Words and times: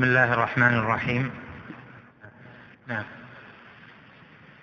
بسم 0.00 0.08
الله 0.08 0.34
الرحمن 0.34 0.78
الرحيم. 0.78 1.30
نعم. 2.86 3.04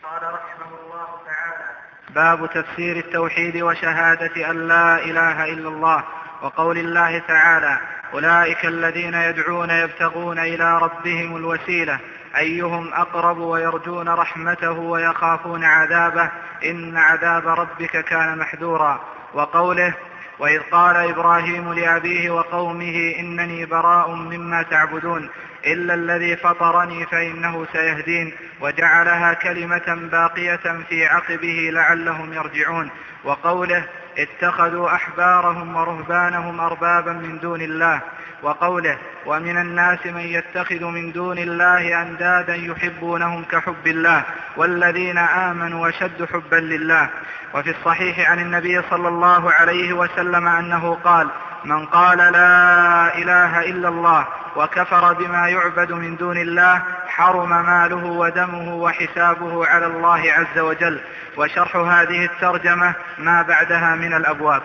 قال 0.04 0.24
رحمه 0.34 0.72
الله 0.84 1.08
تعالى 1.26 1.66
باب 2.10 2.50
تفسير 2.50 2.98
التوحيد 2.98 3.58
وشهادة 3.58 4.52
أن 4.52 4.68
لا 4.68 5.04
إله 5.04 5.46
إلا 5.46 5.70
الله 5.70 6.04
وقول 6.42 6.78
الله 6.78 7.20
تعالى 7.20 7.80
أولئك 8.14 8.66
الذين 8.66 9.14
يدعون 9.14 9.70
يبتغون 9.70 10.40
إلى 10.40 10.78
ربهم 10.78 11.36
الوسيلة. 11.36 12.00
أيهم 12.38 12.94
أقرب 12.94 13.38
ويرجون 13.38 14.10
رحمته 14.10 14.80
ويخافون 14.80 15.64
عذابه؟ 15.64 16.32
إن 16.66 16.98
عذاب 16.98 17.48
ربك 17.48 18.06
كان 18.06 18.38
محذورا. 18.38 19.02
وقوله 19.34 19.94
وإذ 20.40 20.60
قال 20.72 20.96
إبراهيم 20.96 21.74
لأبيه 21.74 22.30
وقومه 22.30 23.16
إنني 23.20 23.66
براء 23.66 24.12
مما 24.12 24.64
تعبدون 24.64 25.30
إلا 25.66 25.94
الذي 25.94 26.36
فطرني 26.36 27.06
فإنه 27.06 27.66
سيهدين 27.74 28.34
وجعلها 28.62 29.34
كلمة 29.34 30.08
باقية 30.12 30.84
في 30.90 31.06
عقبه 31.06 31.70
لعلهم 31.74 32.34
يرجعون 32.34 32.90
وقوله 33.24 33.84
اتخذوا 34.18 34.96
أحبارهم 34.96 35.76
ورهبانهم 35.76 36.60
أربابا 36.60 37.14
من 37.14 37.40
دون 37.40 37.62
الله 37.62 38.02
وقوله 38.44 38.98
ومن 39.26 39.58
الناس 39.58 40.06
من 40.06 40.22
يتخذ 40.22 40.84
من 40.86 41.12
دون 41.12 41.38
الله 41.38 42.02
أندادا 42.02 42.56
يحبونهم 42.56 43.44
كحب 43.44 43.88
الله 43.88 44.24
والذين 44.58 45.18
آمنوا 45.18 45.90
أشد 45.90 46.26
حبا 46.34 46.56
لله 46.56 47.10
وفي 47.54 47.70
الصحيح 47.70 48.30
عن 48.30 48.40
النبي 48.40 48.82
صلى 48.90 49.08
الله 49.08 49.52
عليه 49.52 49.94
وسلم 49.94 50.48
أنه 50.48 50.98
قال 51.04 51.30
من 51.66 51.86
قال 51.86 52.18
لا 52.18 53.18
إله 53.18 53.60
إلا 53.60 53.90
الله 53.90 54.28
وكفر 54.56 55.14
بما 55.14 55.50
يعبد 55.50 55.92
من 55.92 56.16
دون 56.16 56.38
الله 56.38 56.84
حرم 57.08 57.50
ماله 57.50 58.06
ودمه 58.06 58.76
وحسابه 58.76 59.68
على 59.68 59.86
الله 59.86 60.32
عز 60.32 60.60
وجل. 60.60 61.02
وشرح 61.38 61.76
هذه 61.76 62.26
الترجمة 62.26 62.94
ما 63.18 63.42
بعدها 63.42 63.96
من 63.96 64.14
الأبواب. 64.14 64.62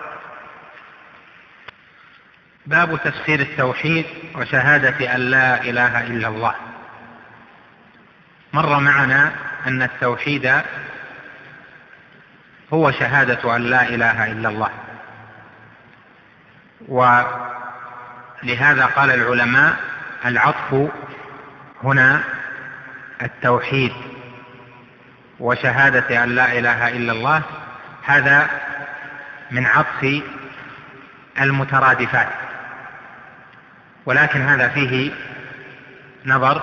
باب 2.65 2.99
تفسير 3.03 3.39
التوحيد 3.39 4.05
وشهادة 4.35 5.15
أن 5.15 5.19
لا 5.19 5.61
إله 5.61 6.07
إلا 6.07 6.27
الله. 6.27 6.55
مر 8.53 8.79
معنا 8.79 9.31
أن 9.67 9.81
التوحيد 9.81 10.61
هو 12.73 12.91
شهادة 12.91 13.55
أن 13.55 13.61
لا 13.61 13.89
إله 13.89 14.31
إلا 14.31 14.49
الله. 14.49 14.69
ولهذا 16.87 18.85
قال 18.85 19.11
العلماء 19.11 19.77
العطف 20.25 20.89
هنا 21.83 22.23
التوحيد 23.21 23.93
وشهادة 25.39 26.23
أن 26.23 26.35
لا 26.35 26.59
إله 26.59 26.87
إلا 26.87 27.11
الله 27.11 27.41
هذا 28.03 28.47
من 29.51 29.65
عطف 29.65 30.21
المترادفات. 31.41 32.29
ولكن 34.05 34.41
هذا 34.41 34.67
فيه 34.67 35.11
نظر 36.25 36.61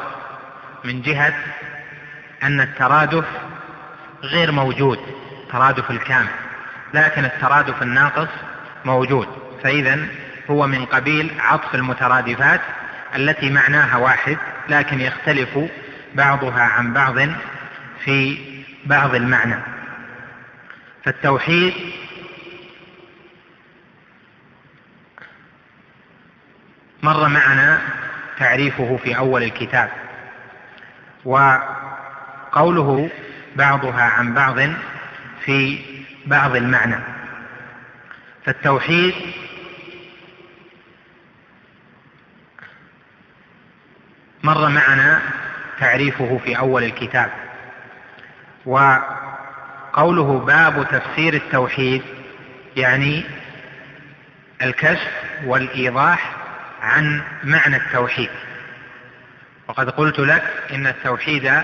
من 0.85 1.03
جهة 1.03 1.35
أن 2.43 2.61
الترادف 2.61 3.25
غير 4.23 4.53
موجود. 4.53 5.20
الترادف 5.51 5.91
الكامل 5.91 6.29
لكن 6.95 7.25
الترادف 7.25 7.83
الناقص 7.83 8.29
موجود. 8.85 9.29
فإذا 9.63 10.07
هو 10.51 10.67
من 10.67 10.85
قبيل 10.85 11.31
عطف 11.41 11.75
المترادفات 11.75 12.61
التي 13.17 13.51
معناها 13.51 13.97
واحد 13.97 14.39
لكن 14.69 15.01
يختلف 15.01 15.59
بعضها 16.15 16.63
عن 16.63 16.93
بعض 16.93 17.19
في 18.05 18.39
بعض 18.87 19.15
المعنى. 19.15 19.57
فالتوحيد 21.05 21.75
مر 27.03 27.29
معنا 27.29 27.79
تعريفه 28.39 28.99
في 29.05 29.19
أول 29.19 29.43
الكتاب 29.43 29.91
وقوله 31.25 33.11
بعضها 33.57 34.03
عن 34.03 34.35
بعض 34.35 34.59
في 35.45 35.79
بعض 36.27 36.57
المعنى. 36.57 36.97
فالتوحيد 38.45 39.15
مر 44.43 44.69
معنا 44.69 45.23
تعريفه 45.81 46.41
في 46.45 46.59
أول 46.59 46.85
الكتاب 46.85 47.31
وقوله 48.67 50.39
باب 50.39 50.87
تفسير 50.91 51.35
التوحيد 51.35 52.03
يعني 52.77 53.25
الكشف 54.63 55.11
والإيضاح 55.45 56.37
عن 56.83 57.23
معنى 57.45 57.77
التوحيد. 57.77 58.31
وقد 59.69 59.91
قلت 59.91 60.19
لك 60.19 60.43
إن 60.73 60.87
التوحيد 60.87 61.63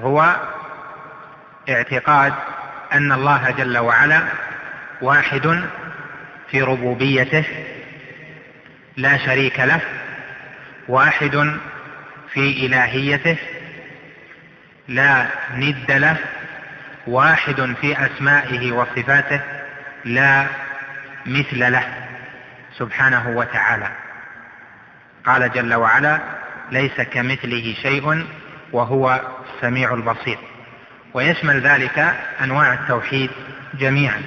هو 0.00 0.36
اعتقاد 1.68 2.34
أن 2.92 3.12
الله 3.12 3.50
جل 3.50 3.78
وعلا 3.78 4.22
واحد 5.02 5.60
في 6.50 6.62
ربوبيته 6.62 7.44
لا 8.96 9.16
شريك 9.16 9.60
له 9.60 9.80
واحد 10.88 11.58
في 12.32 12.66
إلهيته 12.66 13.36
لا 14.88 15.26
ند 15.54 15.90
له 15.90 16.16
واحد 17.06 17.74
في 17.80 18.06
أسمائه 18.06 18.72
وصفاته 18.72 19.40
لا 20.04 20.46
مثل 21.26 21.72
له 21.72 21.84
سبحانه 22.78 23.28
وتعالى. 23.28 23.90
قال 25.26 25.52
جل 25.52 25.74
وعلا 25.74 26.20
ليس 26.72 27.00
كمثله 27.00 27.74
شيء 27.82 28.26
وهو 28.72 29.20
السميع 29.54 29.94
البصير. 29.94 30.38
ويشمل 31.14 31.60
ذلك 31.60 32.14
أنواع 32.40 32.72
التوحيد 32.74 33.30
جميعا. 33.74 34.22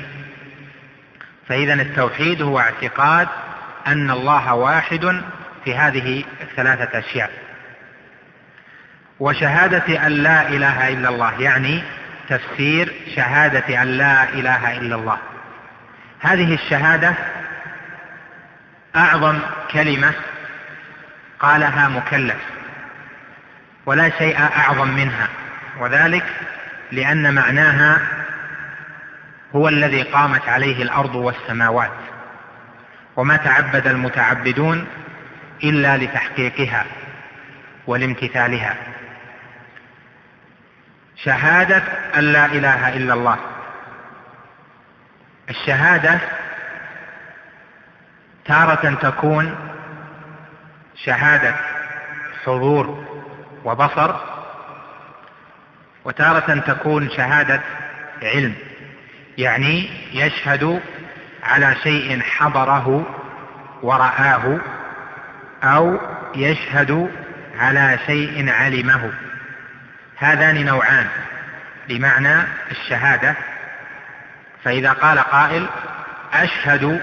فاذا 1.47 1.73
التوحيد 1.73 2.41
هو 2.41 2.59
اعتقاد 2.59 3.27
أن 3.87 4.11
الله 4.11 4.53
واحد 4.53 5.21
في 5.65 5.75
هذه 5.75 6.23
الثلاثة 6.41 6.99
أشياء. 6.99 7.31
وشهادة 9.19 10.07
أن 10.07 10.11
لا 10.11 10.49
إله 10.49 10.87
إلا 10.87 11.09
الله 11.09 11.41
يعني 11.41 11.83
تفسير 12.29 12.93
شهادة 13.15 13.81
أن 13.81 13.87
لا 13.87 14.23
إله 14.23 14.77
إلا 14.77 14.95
الله. 14.95 15.17
هذه 16.19 16.53
الشهادة 16.53 17.13
أعظم 18.95 19.39
كلمة 19.71 20.13
قالها 21.39 21.89
مكلف 21.89 22.37
ولا 23.85 24.09
شيء 24.09 24.39
أعظم 24.39 24.87
منها 24.87 25.27
وذلك 25.79 26.25
لأن 26.93 27.33
معناها 27.33 28.01
هو 29.55 29.67
الذي 29.67 30.01
قامت 30.01 30.49
عليه 30.49 30.83
الأرض 30.83 31.15
والسماوات 31.15 31.91
وما 33.15 33.37
تعبد 33.37 33.87
المتعبدون 33.87 34.87
إلا 35.63 35.97
لتحقيقها 35.97 36.85
ولامتثالها. 37.87 38.75
شهادة 41.15 41.83
أن 42.15 42.23
لا 42.23 42.45
إله 42.45 42.97
إلا 42.97 43.13
الله. 43.13 43.37
الشهادة 45.49 46.19
تارة 48.45 48.93
تكون 49.01 49.55
شهادة 50.95 51.55
حضور 52.45 53.05
وبصر 53.65 54.32
وتارة 56.05 56.59
تكون 56.59 57.09
شهادة 57.09 57.61
علم. 58.23 58.53
يعني 59.37 59.89
يشهد 60.13 60.81
على 61.43 61.75
شيء 61.83 62.21
حضره 62.21 63.05
ورآه 63.83 64.59
أو 65.63 65.99
يشهد 66.35 67.11
على 67.59 67.99
شيء 68.05 68.49
علمه. 68.49 69.11
هذان 70.17 70.65
نوعان 70.65 71.07
بمعنى 71.89 72.43
الشهادة. 72.71 73.35
فإذا 74.63 74.91
قال 74.91 75.19
قائل 75.19 75.67
أشهد 76.33 77.01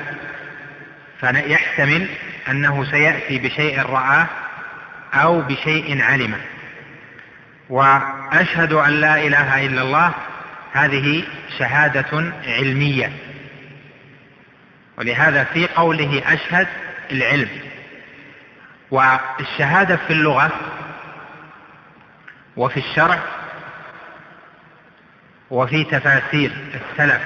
فيحتمل 1.20 2.08
أنه 2.49 2.85
سيأتي 2.85 3.38
بشيء 3.38 3.82
رآه 3.82 4.26
أو 5.14 5.41
بشيء 5.41 6.02
علمه. 6.02 6.41
وأشهد 8.31 8.73
أن 8.73 8.91
لا 8.91 9.27
إله 9.27 9.67
إلا 9.67 9.82
الله. 9.82 10.12
هذه 10.73 11.25
شهادة 11.59 12.32
علمية. 12.47 13.12
ولهذا 14.99 15.44
في 15.44 15.67
قوله 15.67 16.23
أشهد 16.27 16.69
العلم. 17.12 17.49
والشهادة 18.91 19.97
في 19.97 20.12
اللغة 20.12 20.50
وفي 22.56 22.77
الشرع 22.77 23.19
وفي 25.50 25.85
تفاسير 25.85 26.50
السلف 26.75 27.23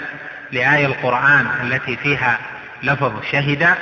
لآية 0.53 0.87
القرآن 0.87 1.47
التي 1.63 1.97
فيها 1.97 2.39
لفظ 2.83 3.23
شهد 3.33 3.75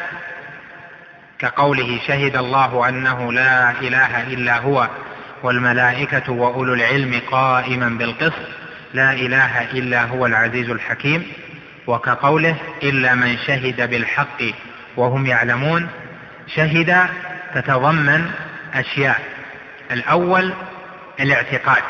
كقوله 1.38 2.00
شهد 2.06 2.36
الله 2.36 2.88
أنه 2.88 3.32
لا 3.32 3.70
إله 3.70 4.22
إلا 4.22 4.58
هو 4.58 4.88
والملائكة 5.42 6.32
وأولو 6.32 6.74
العلم 6.74 7.20
قائما 7.30 7.88
بالقسط 7.88 8.48
لا 8.94 9.12
إله 9.12 9.70
إلا 9.70 10.04
هو 10.04 10.26
العزيز 10.26 10.70
الحكيم 10.70 11.26
وكقوله 11.86 12.56
إلا 12.82 13.14
من 13.14 13.38
شهد 13.38 13.90
بالحق 13.90 14.42
وهم 14.96 15.26
يعلمون 15.26 15.88
شهد 16.56 17.06
تتضمن 17.54 18.30
أشياء. 18.74 19.20
الأول 19.90 20.52
الاعتقاد 21.20 21.82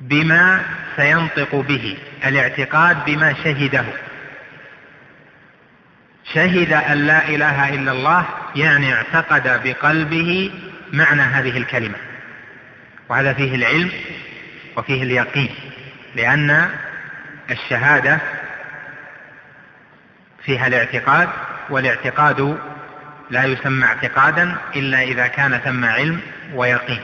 بما 0.00 0.62
سينطق 0.96 1.54
به 1.54 1.98
الاعتقاد 2.26 3.04
بما 3.04 3.34
شهده. 3.44 3.84
شهد 6.34 6.72
أن 6.72 7.06
لا 7.06 7.28
إله 7.28 7.74
إلا 7.74 7.92
الله 7.92 8.24
يعني 8.56 8.94
اعتقد 8.94 9.62
بقلبه 9.64 10.50
معنى 10.94 11.22
هذه 11.22 11.56
الكلمة. 11.58 11.96
وهذا 13.08 13.32
فيه 13.32 13.54
العلم 13.54 13.90
وفيه 14.76 15.02
اليقين 15.02 15.54
لأن 16.14 16.70
الشهادة 17.50 18.18
فيها 20.44 20.66
الاعتقاد 20.66 21.28
والاعتقاد 21.70 22.58
لا 23.30 23.44
يسمى 23.44 23.84
اعتقادا 23.84 24.56
إلا 24.76 25.02
إذا 25.02 25.26
كان 25.26 25.58
ثم 25.58 25.84
علم 25.84 26.20
ويقين. 26.54 27.02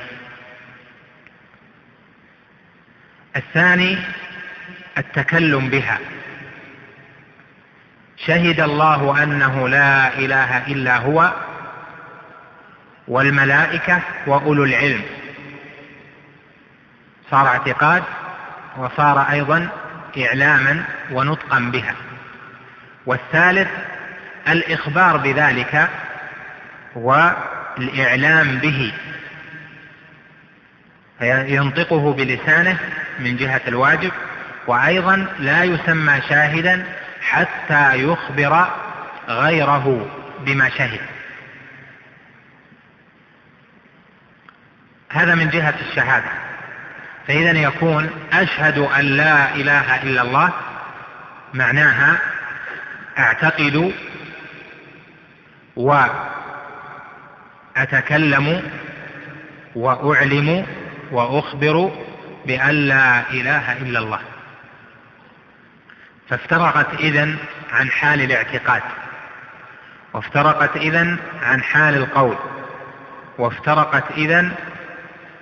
الثاني 3.37 3.99
التكلم 4.99 5.69
بها. 5.69 5.99
شهد 8.27 8.61
الله 8.61 9.23
أنه 9.23 9.69
لا 9.69 10.19
إله 10.19 10.67
إلا 10.67 10.97
هو 10.97 11.33
والملائكة 13.11 14.01
وأولو 14.27 14.65
العلم. 14.65 15.03
صار 17.31 17.47
اعتقاد 17.47 18.03
وصار 18.77 19.21
أيضا 19.31 19.69
إعلاما 20.19 20.85
ونطقا 21.11 21.59
بها. 21.59 21.95
والثالث 23.07 23.69
الإخبار 24.49 25.17
بذلك 25.17 25.89
والإعلام 26.95 28.59
به. 28.59 28.93
فينطقه 31.19 32.13
بلسانه 32.13 32.79
من 33.19 33.37
جهة 33.37 33.61
الواجب 33.69 34.13
وأيضا 34.67 35.27
لا 35.39 35.65
يسمى 35.65 36.21
شاهدا 36.29 36.87
حتى 37.21 38.05
يخبر 38.05 38.67
غيره 39.29 40.07
بما 40.41 40.69
شهد. 40.69 41.01
هذا 45.11 45.35
من 45.35 45.49
جهة 45.49 45.75
الشهادة. 45.81 46.31
فإذا 47.27 47.59
يكون 47.59 48.11
أشهد 48.33 48.79
أن 48.79 49.05
لا 49.05 49.55
إله 49.55 50.03
إلا 50.03 50.23
الله 50.23 50.53
معناها 51.55 52.19
أعتقد 53.19 53.93
وأتكلم 57.77 58.63
وأعلم 59.75 60.67
وأخبر 61.11 61.91
بأن 62.47 62.75
لا 62.75 63.31
إله 63.31 63.73
إلا 63.73 63.99
الله. 63.99 64.21
فافترقت 66.29 66.95
إذن 67.01 67.37
عن 67.73 67.91
حال 67.91 68.21
الاعتقاد 68.21 68.83
وافترقت 70.13 70.77
إذن 70.77 71.19
عن 71.43 71.63
حال 71.63 71.97
القول 71.97 72.37
وافترقت 73.39 74.05
إذن 74.17 74.53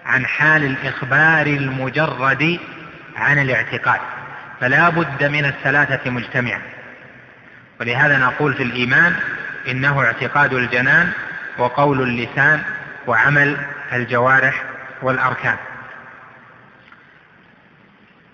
عن 0.09 0.27
حال 0.27 0.65
الإخبار 0.65 1.47
المجرد 1.47 2.59
عن 3.17 3.39
الاعتقاد 3.39 4.01
فلا 4.61 4.89
بد 4.89 5.25
من 5.25 5.45
الثلاثة 5.45 6.11
مجتمعة 6.11 6.61
ولهذا 7.81 8.19
نقول 8.19 8.55
في 8.55 8.63
الإيمان 8.63 9.17
إنه 9.69 10.05
اعتقاد 10.05 10.55
الجنان 10.55 11.11
وقول 11.59 12.03
اللسان 12.03 12.63
وعمل 13.07 13.57
الجوارح 13.93 14.63
والأركان. 15.03 15.57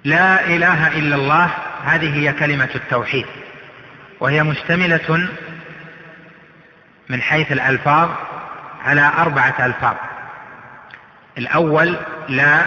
لا 0.05 0.47
إله 0.47 0.99
إلا 0.99 1.17
الله 1.17 1.51
هذه 1.85 2.15
هي 2.19 2.33
كلمة 2.33 2.69
التوحيد 2.75 3.27
وهي 4.21 4.43
مشتملة 4.43 5.29
من 7.09 7.23
حيث 7.23 7.53
الألفاظ 7.53 8.11
على 8.85 9.13
أربعة 9.19 9.67
ألفاظ. 9.67 9.97
الأول 11.39 11.99
لا 12.29 12.63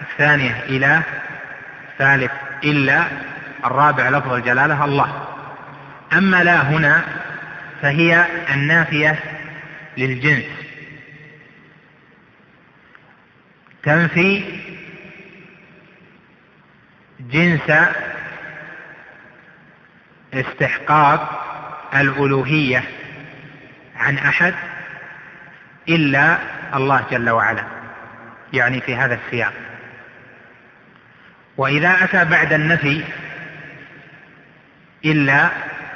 الثانية 0.00 0.62
إله 0.68 1.02
الثالث 1.92 2.32
إلا 2.64 3.04
الرابع 3.64 4.08
لفظ 4.08 4.32
الجلالة 4.32 4.84
الله. 4.84 5.28
أما 6.12 6.44
لا 6.44 6.62
هنا 6.62 7.04
فهي 7.82 8.26
النافية 8.54 9.18
للجنس. 9.96 10.44
تنفي 13.82 14.42
جنس 17.20 17.72
استحقاق 20.34 21.42
الألوهية 21.94 22.84
عن 23.96 24.18
أحد 24.18 24.54
إلا 25.88 26.38
الله 26.74 27.04
جل 27.10 27.30
وعلا. 27.30 27.75
يعني 28.52 28.80
في 28.80 28.96
هذا 28.96 29.14
السياق. 29.14 29.52
وإذا 31.56 32.04
أتى 32.04 32.24
بعد 32.24 32.52
النفي 32.52 33.04
إلا 35.04 35.48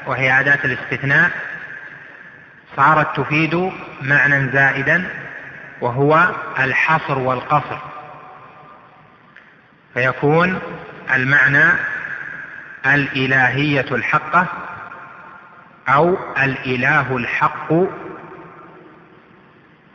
وهي 0.06 0.40
أداة 0.40 0.58
الاستثناء 0.64 1.30
صارت 2.76 3.16
تفيد 3.16 3.72
معنى 4.02 4.50
زائدا 4.52 5.04
وهو 5.80 6.28
الحصر 6.58 7.18
والقصر. 7.18 7.78
فيكون 9.94 10.58
المعنى 11.14 11.64
الإلهية 12.86 13.86
الحقة 13.90 14.46
أو 15.88 16.16
الإله 16.42 17.16
الحق 17.16 17.72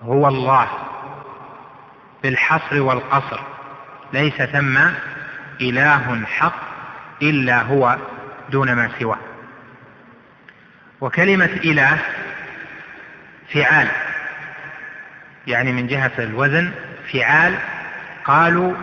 هو 0.01 0.27
الله. 0.27 0.84
بالحصر 2.25 2.81
والقصر. 2.81 3.39
ليس 4.13 4.33
ثم 4.33 4.77
إله 5.61 6.25
حق 6.25 6.55
إلا 7.21 7.61
هو 7.61 7.97
دون 8.49 8.73
ما 8.73 8.89
سواه. 8.99 9.17
وكلمة 11.01 11.49
إله 11.63 11.97
فعال 13.53 13.87
يعني 15.47 15.71
من 15.71 15.87
جهة 15.87 16.11
الوزن 16.19 16.71
فعال 17.13 17.55
قالوا 18.25 18.73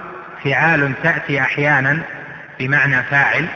فعال 0.45 0.93
تأتي 1.03 1.41
أحيانا 1.41 2.03
بمعنى 2.59 3.03
فاعل 3.03 3.49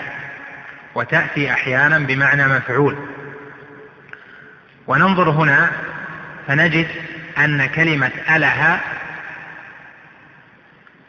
وتأتي 0.94 1.52
أحيانا 1.52 1.98
بمعنى 1.98 2.46
مفعول. 2.46 2.96
وننظر 4.86 5.30
هنا 5.30 5.70
فنجد 6.48 6.88
أن 7.38 7.66
كلمة 7.66 8.10
أله 8.30 8.80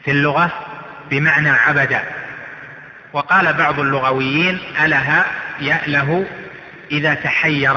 في 0.08 0.12
اللغة 0.12 0.50
بمعنى 1.10 1.50
عبد 1.50 1.98
وقال 3.12 3.52
بعض 3.52 3.80
اللغويين 3.80 4.58
أله 4.84 5.24
يأله 5.60 6.26
إذا 6.90 7.14
تحير 7.14 7.76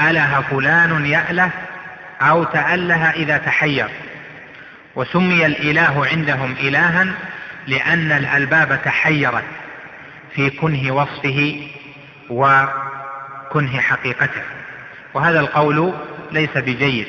أله 0.00 0.40
فلان 0.50 1.06
يأله 1.06 1.50
أو 2.20 2.44
تأله 2.44 3.10
إذا 3.10 3.38
تحير. 3.38 3.88
وسمي 4.94 5.46
الإله 5.46 6.06
عندهم 6.06 6.52
إلها 6.60 7.06
لأن 7.66 8.12
الألباب 8.12 8.80
تحيرت 8.84 9.44
في 10.34 10.50
كنه 10.50 10.92
وصفه 10.92 11.68
وكنه 12.30 13.80
حقيقته. 13.80 14.42
وهذا 15.14 15.40
القول 15.40 15.94
ليس 16.32 16.56
بجيد 16.56 17.06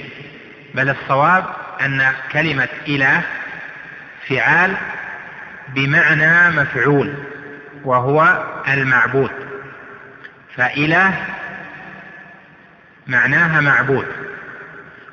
بل 0.75 0.89
الصواب 0.89 1.46
أن 1.82 2.12
كلمة 2.32 2.70
إله 2.88 3.24
فعال 4.29 4.77
بمعنى 5.67 6.50
مفعول 6.50 7.13
وهو 7.84 8.43
المعبود. 8.67 9.31
فإله 10.55 11.13
معناها 13.07 13.62
معبود. 13.62 14.07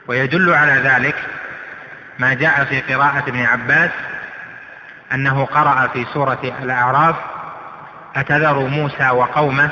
ويدل 0.06 0.54
على 0.54 0.72
ذلك 0.72 1.14
ما 2.18 2.34
جاء 2.34 2.64
في 2.64 2.80
قراءة 2.80 3.28
ابن 3.28 3.42
عباس 3.42 3.90
أنه 5.12 5.44
قرأ 5.44 5.86
في 5.86 6.04
سورة 6.14 6.54
الأعراف 6.62 7.16
أتذر 8.16 8.58
موسى 8.58 9.10
وقومه 9.10 9.70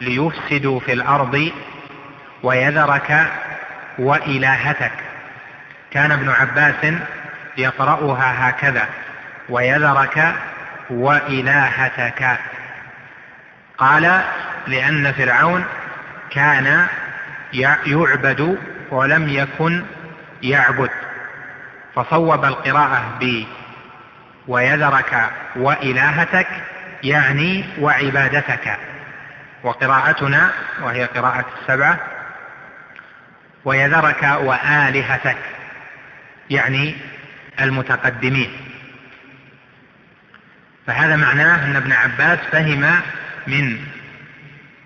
ليفسدوا 0.00 0.80
في 0.80 0.92
الأرض 0.92 1.52
ويذرك 2.42 3.26
وإلهتك. 3.98 4.92
كان 5.90 6.12
ابن 6.12 6.28
عباس 6.28 6.94
يقرأها 7.58 8.48
هكذا 8.48 8.86
ويذرك 9.48 10.34
وإلهتك. 10.90 12.38
قال 13.78 14.22
لأن 14.66 15.12
فرعون 15.12 15.64
كان 16.30 16.86
يعبد 17.86 18.58
ولم 18.90 19.28
يكن 19.28 19.84
يعبد. 20.42 20.90
فصوب 21.94 22.44
القراءة 22.44 23.18
ب 23.20 23.44
ويذرك 24.48 25.30
وإلهتك 25.56 26.46
يعني 27.02 27.64
وعبادتك. 27.80 28.76
وقراءتنا 29.62 30.50
وهي 30.82 31.04
قراءة 31.04 31.44
السبعة 31.60 31.98
ويذرك 33.64 34.22
وآلهتك 34.22 35.36
يعني 36.50 36.96
المتقدمين. 37.60 38.50
فهذا 40.86 41.16
معناه 41.16 41.64
أن 41.64 41.76
ابن 41.76 41.92
عباس 41.92 42.38
فهم 42.52 43.00
من 43.46 43.78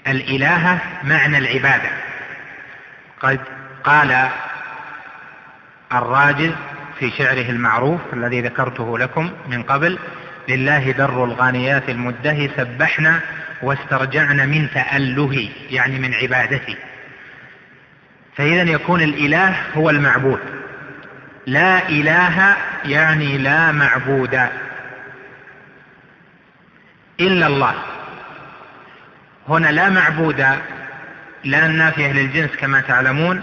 الإلهة 0.06 0.78
معنى 1.04 1.38
العبادة. 1.38 1.90
قد 3.20 3.40
قال 3.84 4.28
الراجل 5.92 6.54
في 6.98 7.10
شعره 7.10 7.50
المعروف 7.50 8.00
الذي 8.12 8.40
ذكرته 8.40 8.98
لكم 8.98 9.30
من 9.48 9.62
قبل 9.62 9.98
لله 10.48 10.90
در 10.90 11.24
الغانيات 11.24 11.88
المده 11.88 12.48
سبحنا 12.56 13.20
واسترجعنا 13.62 14.46
من 14.46 14.70
تأله 14.74 15.48
يعني 15.70 15.98
من 15.98 16.14
عبادته. 16.14 16.76
فإذا 18.36 18.70
يكون 18.70 19.00
الإله 19.00 19.56
هو 19.74 19.90
المعبود. 19.90 20.61
لا 21.46 21.88
إله 21.88 22.56
يعني 22.84 23.38
لا 23.38 23.72
معبود 23.72 24.34
إلا 27.20 27.46
الله. 27.46 27.74
هنا 29.48 29.68
لا 29.68 29.90
معبود 29.90 30.40
لا 31.44 31.66
النافية 31.66 32.12
للجنس 32.12 32.50
كما 32.56 32.80
تعلمون 32.80 33.42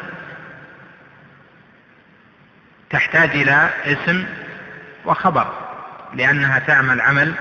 تحتاج 2.90 3.30
إلى 3.30 3.70
اسم 3.86 4.26
وخبر 5.06 5.54
لأنها 6.14 6.60
تعمل 6.60 7.02
عمل 7.02 7.34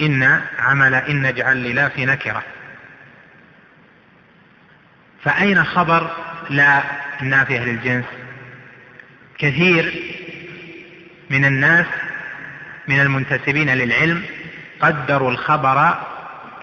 إن 0.00 0.40
عمل 0.58 0.94
إن 0.94 1.26
اجعل 1.26 1.56
للا 1.56 1.88
في 1.88 2.06
نكرة. 2.06 2.42
فأين 5.24 5.64
خبر 5.64 6.10
لا 6.50 6.82
النافية 7.22 7.60
للجنس 7.60 8.04
كثير 9.38 9.94
من 11.30 11.44
الناس 11.44 11.86
من 12.88 13.00
المنتسبين 13.00 13.70
للعلم 13.70 14.22
قدروا 14.80 15.30
الخبر 15.30 15.94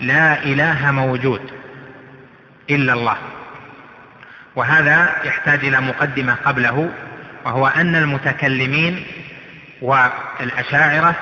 لا 0.01 0.43
إله 0.43 0.91
موجود 0.91 1.41
إلا 2.69 2.93
الله. 2.93 3.17
وهذا 4.55 5.15
يحتاج 5.23 5.65
إلى 5.65 5.81
مقدمة 5.81 6.35
قبله 6.45 6.89
وهو 7.45 7.67
أن 7.67 7.95
المتكلمين 7.95 9.05
والأشاعرة 9.81 11.15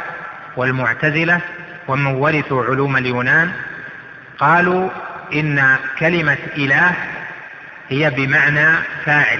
والمعتزلة 0.57 1.41
ومن 1.87 2.05
ورثوا 2.05 2.63
علوم 2.63 2.97
اليونان 2.97 3.51
قالوا 4.37 4.89
إن 5.33 5.75
كلمة 5.99 6.37
إله 6.57 6.95
هي 7.89 8.09
بمعنى 8.09 8.75
فاعل 9.05 9.39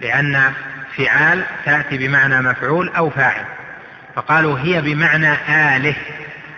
لأن 0.00 0.52
فعال 0.96 1.44
تأتي 1.64 1.98
بمعنى 1.98 2.40
مفعول 2.40 2.88
أو 2.88 3.10
فاعل. 3.10 3.44
فقالوا 4.16 4.58
هي 4.58 4.80
بمعنى 4.80 5.32
آله 5.48 5.94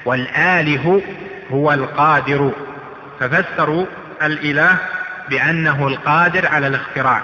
والآله 0.05 1.03
هو 1.51 1.73
القادر. 1.73 2.53
ففسروا 3.21 3.87
الإله 4.23 4.79
بأنه 5.31 5.87
القادر 5.87 6.47
على 6.47 6.67
الاختراع. 6.67 7.23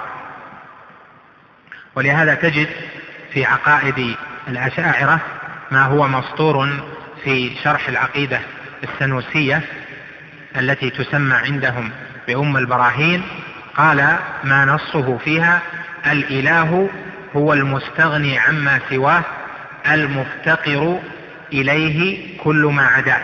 ولهذا 1.94 2.34
تجد 2.34 2.68
في 3.32 3.44
عقائد 3.44 4.16
الأشاعرة 4.48 5.20
ما 5.70 5.82
هو 5.82 6.08
مسطور 6.08 6.68
في 7.24 7.56
شرح 7.64 7.88
العقيدة 7.88 8.40
السنوسية 8.84 9.60
التي 10.56 10.90
تسمى 10.90 11.34
عندهم 11.34 11.90
بأم 12.26 12.56
البراهين 12.56 13.22
قال 13.76 14.16
ما 14.44 14.64
نصه 14.64 15.18
فيها 15.18 15.62
الإله 16.06 16.90
هو 17.36 17.52
المستغني 17.52 18.38
عما 18.38 18.80
سواه 18.90 19.22
المفتقر 19.90 21.00
إليه 21.52 22.28
كل 22.38 22.70
ما 22.74 22.86
عداه. 22.86 23.20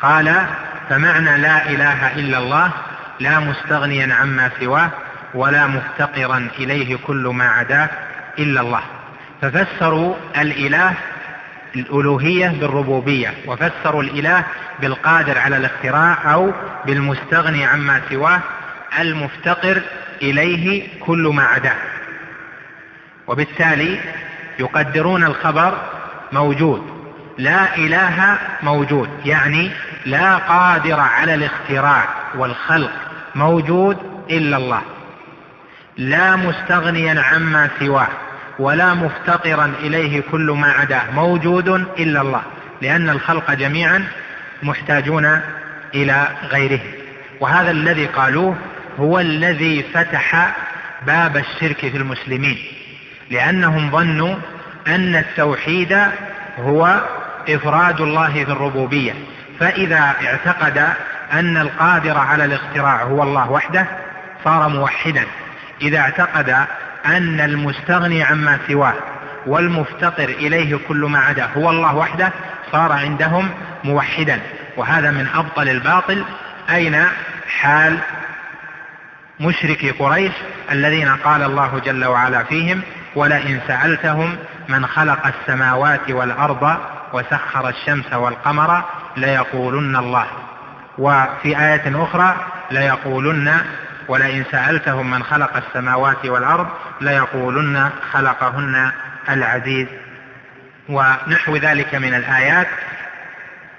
قال 0.00 0.46
فمعنى 0.90 1.38
لا 1.38 1.70
إله 1.70 2.14
إلا 2.14 2.38
الله 2.38 2.70
لا 3.20 3.40
مستغنيا 3.40 4.14
عما 4.14 4.50
سواه 4.60 4.90
ولا 5.34 5.66
مفتقرا 5.66 6.48
إليه 6.58 6.96
كل 6.96 7.32
ما 7.34 7.48
عداه 7.48 7.88
إلا 8.38 8.60
الله. 8.60 8.82
ففسروا 9.42 10.14
الإله 10.38 10.94
الألوهية 11.76 12.48
بالربوبية 12.48 13.34
وفسروا 13.46 14.02
الإله 14.02 14.44
بالقادر 14.80 15.38
على 15.38 15.56
الاختراع 15.56 16.32
أو 16.32 16.52
بالمستغني 16.86 17.64
عما 17.64 18.00
سواه 18.10 18.40
المفتقر 18.98 19.82
إليه 20.22 20.88
كل 21.00 21.32
ما 21.34 21.42
عداه. 21.44 21.76
وبالتالي 23.26 24.00
يقدرون 24.58 25.24
الخبر 25.24 25.78
موجود. 26.32 27.02
لا 27.38 27.76
إله 27.76 28.38
موجود 28.62 29.08
يعني 29.24 29.70
لا 30.06 30.36
قادر 30.36 31.00
على 31.00 31.34
الاختراع 31.34 32.04
والخلق 32.34 32.92
موجود 33.34 33.96
إلا 34.30 34.56
الله. 34.56 34.82
لا 35.96 36.36
مستغنيا 36.36 37.22
عما 37.22 37.68
سواه 37.80 38.08
ولا 38.58 38.94
مفتقرا 38.94 39.72
إليه 39.80 40.22
كل 40.30 40.50
ما 40.50 40.72
عداه 40.72 41.10
موجود 41.10 41.68
إلا 41.98 42.20
الله 42.20 42.42
لأن 42.82 43.10
الخلق 43.10 43.52
جميعا 43.52 44.04
محتاجون 44.62 45.40
إلى 45.94 46.28
غيره. 46.50 46.80
وهذا 47.40 47.70
الذي 47.70 48.06
قالوه 48.06 48.56
هو 48.98 49.20
الذي 49.20 49.82
فتح 49.94 50.56
باب 51.06 51.36
الشرك 51.36 51.78
في 51.78 51.96
المسلمين. 51.96 52.58
لأنهم 53.30 53.90
ظنوا 53.90 54.34
أن 54.86 55.16
التوحيد 55.16 55.98
هو 56.58 57.00
إفراد 57.48 58.00
الله 58.00 58.44
في 58.44 58.52
الربوبية. 58.52 59.12
فإذا 59.60 60.14
اعتقد 60.24 60.88
أن 61.32 61.56
القادر 61.56 62.18
على 62.18 62.44
الاختراع 62.44 63.02
هو 63.02 63.22
الله 63.22 63.50
وحده 63.50 63.86
صار 64.44 64.68
موحدا. 64.68 65.24
إذا 65.82 65.98
اعتقد 65.98 66.50
أن 67.06 67.40
المستغني 67.40 68.22
عما 68.22 68.58
سواه 68.68 68.94
والمفتقر 69.46 70.28
إليه 70.28 70.78
كل 70.88 70.96
ما 70.96 71.18
عدا 71.18 71.48
هو 71.56 71.70
الله 71.70 71.96
وحده 71.96 72.32
صار 72.72 72.92
عندهم 72.92 73.50
موحدا. 73.84 74.40
وهذا 74.76 75.10
من 75.10 75.26
أبطل 75.34 75.68
الباطل. 75.68 76.24
أين 76.70 77.04
حال 77.60 77.98
مشركي 79.40 79.90
قريش 79.90 80.32
الذين 80.72 81.08
قال 81.08 81.42
الله 81.42 81.80
جل 81.84 82.04
وعلا 82.04 82.42
فيهم 82.42 82.82
ولئن 83.16 83.60
سألتهم 83.66 84.36
من 84.68 84.86
خلق 84.86 85.26
السماوات 85.26 86.10
والأرض 86.10 86.76
وسخر 87.12 87.68
الشمس 87.68 88.12
والقمر 88.12 88.82
ليقولن 89.16 89.96
الله. 89.96 90.26
وفي 90.98 91.58
آية 91.58 92.04
أخرى 92.04 92.36
ليقولن 92.70 93.60
ولئن 94.08 94.44
سألتهم 94.50 95.10
من 95.10 95.22
خلق 95.22 95.56
السماوات 95.56 96.26
والأرض 96.26 96.66
ليقولن 97.00 97.90
خلقهن 98.12 98.92
العزيز. 99.30 99.86
ونحو 100.88 101.56
ذلك 101.56 101.94
من 101.94 102.14
الآيات 102.14 102.68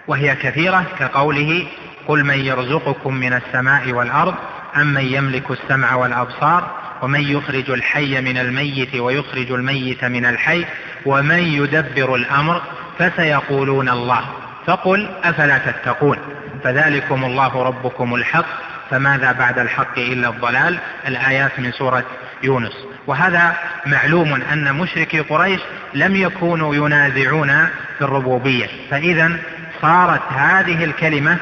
وهي 0.07 0.35
كثيرة 0.35 0.85
كقوله 0.99 1.67
قل 2.07 2.23
من 2.23 2.39
يرزقكم 2.39 3.13
من 3.13 3.33
السماء 3.33 3.91
والأرض 3.91 4.35
أم 4.75 4.93
من 4.93 5.05
يملك 5.05 5.51
السمع 5.51 5.95
والأبصار 5.95 6.82
ومن 7.03 7.21
يخرج 7.21 7.69
الحي 7.69 8.21
من 8.21 8.37
الميت 8.37 8.95
ويخرج 8.95 9.51
الميت 9.51 10.05
من 10.05 10.25
الحي 10.25 10.65
ومن 11.05 11.39
يدبر 11.39 12.15
الأمر 12.15 12.61
فسيقولون 12.99 13.89
الله. 13.89 14.21
فقل 14.65 15.09
أفلا 15.23 15.57
تتقون؟ 15.57 16.17
فذلكم 16.63 17.25
الله 17.25 17.63
ربكم 17.63 18.15
الحق 18.15 18.45
فماذا 18.89 19.31
بعد 19.31 19.59
الحق 19.59 19.99
إلا 19.99 20.29
الضلال؟ 20.29 20.77
الآيات 21.07 21.59
من 21.59 21.71
سورة 21.71 22.03
يونس. 22.43 22.73
وهذا 23.07 23.57
معلوم 23.85 24.41
أن 24.51 24.75
مشركي 24.75 25.19
قريش 25.19 25.61
لم 25.93 26.15
يكونوا 26.15 26.75
ينازعون 26.75 27.67
في 27.97 28.01
الربوبية. 28.01 28.67
فإذا 28.91 29.37
صارت 29.81 30.21
هذه 30.31 30.83
الكلمة 30.83 31.37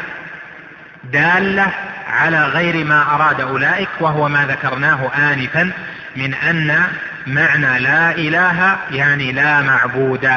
دالة 1.12 1.68
على 2.08 2.46
غير 2.46 2.86
ما 2.86 3.16
أراد 3.16 3.42
أولئك 3.42 3.90
وهو 4.00 4.30
ما 4.30 4.46
ذكرناه 4.46 5.12
آنفا 5.32 5.72
من 6.16 6.34
أن 6.34 6.84
معنى 7.28 7.80
لا 7.80 8.12
إله 8.12 8.78
يعني 8.92 9.32
لا 9.32 9.62
معبود. 9.62 10.32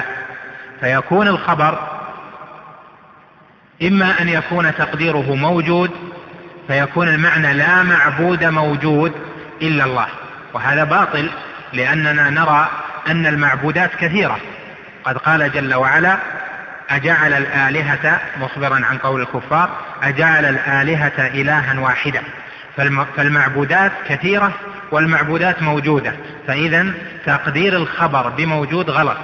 فيكون 0.80 1.28
الخبر 1.28 1.78
إما 3.82 4.20
أن 4.20 4.28
يكون 4.28 4.74
تقديره 4.74 5.34
موجود 5.34 5.90
فيكون 6.68 7.08
المعنى 7.08 7.54
لا 7.54 7.82
معبود 7.82 8.44
موجود 8.44 9.12
إلا 9.62 9.84
الله. 9.84 10.06
وهذا 10.54 10.84
باطل 10.84 11.30
لأننا 11.72 12.30
نرى 12.30 12.68
أن 13.08 13.26
المعبودات 13.26 13.94
كثيرة. 13.94 14.38
قد 15.04 15.18
قال 15.18 15.52
جل 15.52 15.74
وعلا 15.74 16.18
أجعل 16.90 17.32
الآلهة 17.32 18.20
مخبرا 18.40 18.74
عن 18.84 18.98
قول 18.98 19.20
الكفار 19.20 19.70
أجعل 20.02 20.44
الآلهة 20.44 21.26
إلها 21.26 21.80
واحدا 21.80 22.22
فالمعبودات 23.16 23.92
كثيرة 24.08 24.52
والمعبودات 24.90 25.62
موجودة. 25.62 26.12
فإذا 26.46 26.86
تقدير 27.26 27.76
الخبر 27.76 28.28
بموجود 28.28 28.90
غلط. 28.90 29.18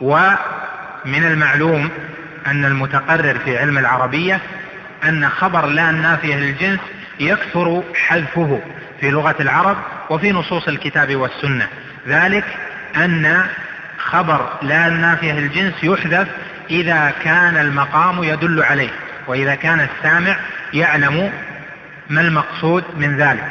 ومن 0.00 1.24
المعلوم 1.24 1.90
أن 2.46 2.64
المتقرر 2.64 3.38
في 3.38 3.58
علم 3.58 3.78
العربية 3.78 4.40
أن 5.04 5.28
خبر 5.28 5.66
لا 5.66 5.90
النافية 5.90 6.36
للجنس 6.36 6.80
يكثر 7.20 7.82
حذفه 7.94 8.60
في 9.00 9.10
لغة 9.10 9.36
العرب 9.40 9.76
وفي 10.10 10.32
نصوص 10.32 10.68
الكتاب 10.68 11.16
والسنة. 11.16 11.66
ذلك 12.08 12.44
أن 12.96 13.44
خبر 13.98 14.48
لا 14.62 14.86
النافية 14.86 15.32
للجنس 15.32 15.74
يحذف 15.82 16.28
إذا 16.70 17.12
كان 17.24 17.56
المقام 17.56 18.24
يدل 18.24 18.62
عليه. 18.62 18.90
وإذا 19.26 19.54
كان 19.54 19.80
السامع 19.80 20.36
يعلم 20.74 21.32
ما 22.10 22.20
المقصود 22.20 22.84
من 22.96 23.16
ذلك. 23.16 23.44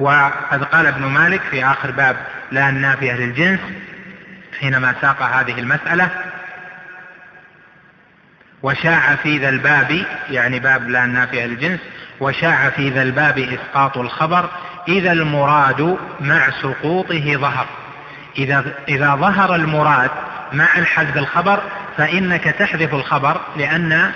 وقد 0.00 0.64
قال 0.64 0.86
ابن 0.86 1.02
مالك 1.04 1.40
في 1.50 1.64
آخر 1.64 1.90
باب 1.90 2.16
لا 2.52 2.68
النافية 2.68 3.12
للجنس 3.12 3.60
حينما 4.60 4.94
ساق 5.00 5.22
هذه 5.22 5.58
المسألة. 5.58 6.08
وشاع 8.62 9.14
في 9.14 9.38
ذا 9.38 9.48
الباب 9.48 10.04
يعني 10.30 10.58
باب 10.58 10.88
لا 10.90 11.04
النافية 11.04 11.46
للجنس 11.46 11.80
وشاع 12.20 12.70
في 12.70 12.90
ذا 12.90 13.02
الباب 13.02 13.38
إسقاط 13.38 13.98
الخبر 13.98 14.50
إذا 14.88 15.12
المراد 15.12 15.98
مع 16.20 16.50
سقوطه 16.50 17.36
ظهر. 17.36 17.66
إذا, 18.38 18.64
إذا 18.88 19.14
ظهر 19.14 19.54
المراد 19.54 20.10
مع 20.52 20.78
الحذف 20.78 21.16
الخبر 21.16 21.62
فإنك 21.96 22.44
تحذف 22.44 22.94
الخبر 22.94 23.40
لأن 23.56 24.12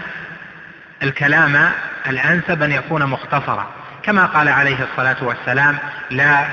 الكلام 1.02 1.70
الأنسب 2.06 2.62
أن 2.62 2.72
يكون 2.72 3.06
مختصرا. 3.06 3.66
كما 4.02 4.26
قال 4.26 4.48
عليه 4.48 4.76
الصلاة 4.82 5.16
والسلام 5.22 5.78
لا 6.10 6.44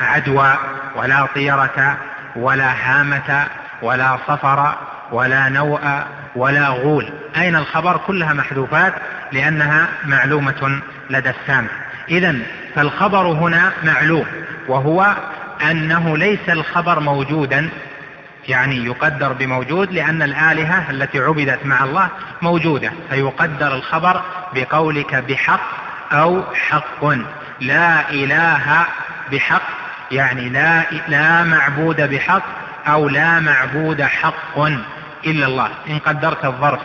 عدوى 0.00 0.54
ولا 0.96 1.26
طيرة 1.34 1.96
ولا 2.36 2.72
هامة 2.72 3.46
ولا 3.82 4.18
صفر 4.28 4.74
ولا 5.12 5.48
نوء 5.48 5.80
ولا 6.36 6.68
غول. 6.68 7.12
أين 7.36 7.56
الخبر؟ 7.56 7.96
كلها 7.96 8.32
محذوفات 8.32 8.94
لأنها 9.32 9.88
معلومة 10.04 10.80
لدى 11.10 11.30
السامع. 11.30 11.68
إذا 12.08 12.36
فالخبر 12.74 13.26
هنا 13.26 13.72
معلوم 13.84 14.26
وهو 14.68 15.16
أنه 15.70 16.16
ليس 16.16 16.48
الخبر 16.48 17.00
موجودا 17.00 17.70
يعني 18.50 18.76
يقدر 18.76 19.32
بموجود 19.32 19.92
لأن 19.92 20.22
الآلهة 20.22 20.90
التي 20.90 21.18
عبدت 21.18 21.66
مع 21.66 21.84
الله 21.84 22.08
موجودة 22.42 22.92
فيقدر 23.10 23.74
الخبر 23.74 24.22
بقولك 24.54 25.14
بحق 25.14 25.60
أو 26.12 26.42
حق. 26.54 27.04
لا 27.60 28.10
إله 28.10 28.86
بحق 29.32 29.62
يعني 30.10 30.48
لا, 30.48 30.82
لا 31.08 31.44
معبود 31.44 32.00
بحق 32.00 32.42
أو 32.86 33.08
لا 33.08 33.40
معبود 33.40 34.02
حق 34.02 34.58
إلا 35.26 35.46
الله. 35.46 35.70
إن 35.90 35.98
قدرت 35.98 36.44
الظرف 36.44 36.80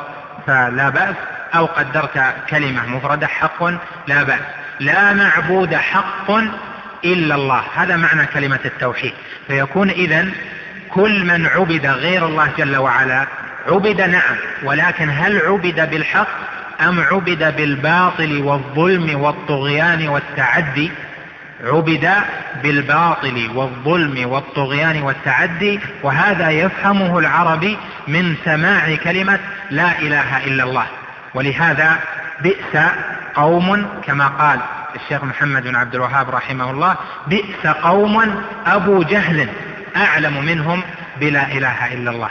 فلا 0.47 0.89
بأس 0.89 1.15
أو 1.55 1.65
قدرت 1.65 2.35
كلمة 2.49 2.85
مفردة 2.85 3.27
حق 3.27 3.63
لا 4.07 4.23
بأس. 4.23 4.41
لا 4.79 5.13
معبود 5.13 5.75
حق 5.75 6.31
إلا 7.05 7.35
الله. 7.35 7.63
هذا 7.75 7.95
معنى 7.95 8.25
كلمة 8.25 8.59
التوحيد. 8.65 9.13
فيكون 9.47 9.89
إذا 9.89 10.31
كل 10.95 11.25
من 11.25 11.45
عبد 11.47 11.85
غير 11.85 12.25
الله 12.25 12.49
جل 12.57 12.77
وعلا 12.77 13.27
عبد 13.67 14.01
نعم 14.01 14.35
ولكن 14.63 15.09
هل 15.09 15.41
عبد 15.45 15.89
بالحق 15.89 16.27
أم 16.81 16.99
عبد 16.99 17.55
بالباطل 17.57 18.41
والظلم 18.41 19.21
والطغيان 19.21 20.07
والتعدي؟ 20.07 20.91
عبد 21.63 22.11
بالباطل 22.63 23.49
والظلم 23.55 24.29
والطغيان 24.29 25.01
والتعدي 25.01 25.79
وهذا 26.03 26.49
يفهمه 26.49 27.19
العربي 27.19 27.77
من 28.07 28.35
سماع 28.45 28.95
كلمة 28.95 29.39
لا 29.71 29.99
إله 29.99 30.45
إلا 30.45 30.63
الله. 30.63 30.85
ولهذا 31.33 31.99
بئس 32.41 32.83
قوم 33.35 33.87
كما 34.05 34.27
قال 34.27 34.59
الشيخ 34.95 35.23
محمد 35.23 35.63
بن 35.63 35.75
عبد 35.75 35.95
الوهاب 35.95 36.29
رحمه 36.29 36.71
الله 36.71 36.95
بئس 37.27 37.67
قوم 37.67 38.41
أبو 38.67 39.03
جهل. 39.03 39.49
أعلم 39.95 40.45
منهم 40.45 40.83
بلا 41.19 41.51
إله 41.51 41.93
إلا 41.93 42.11
الله. 42.11 42.29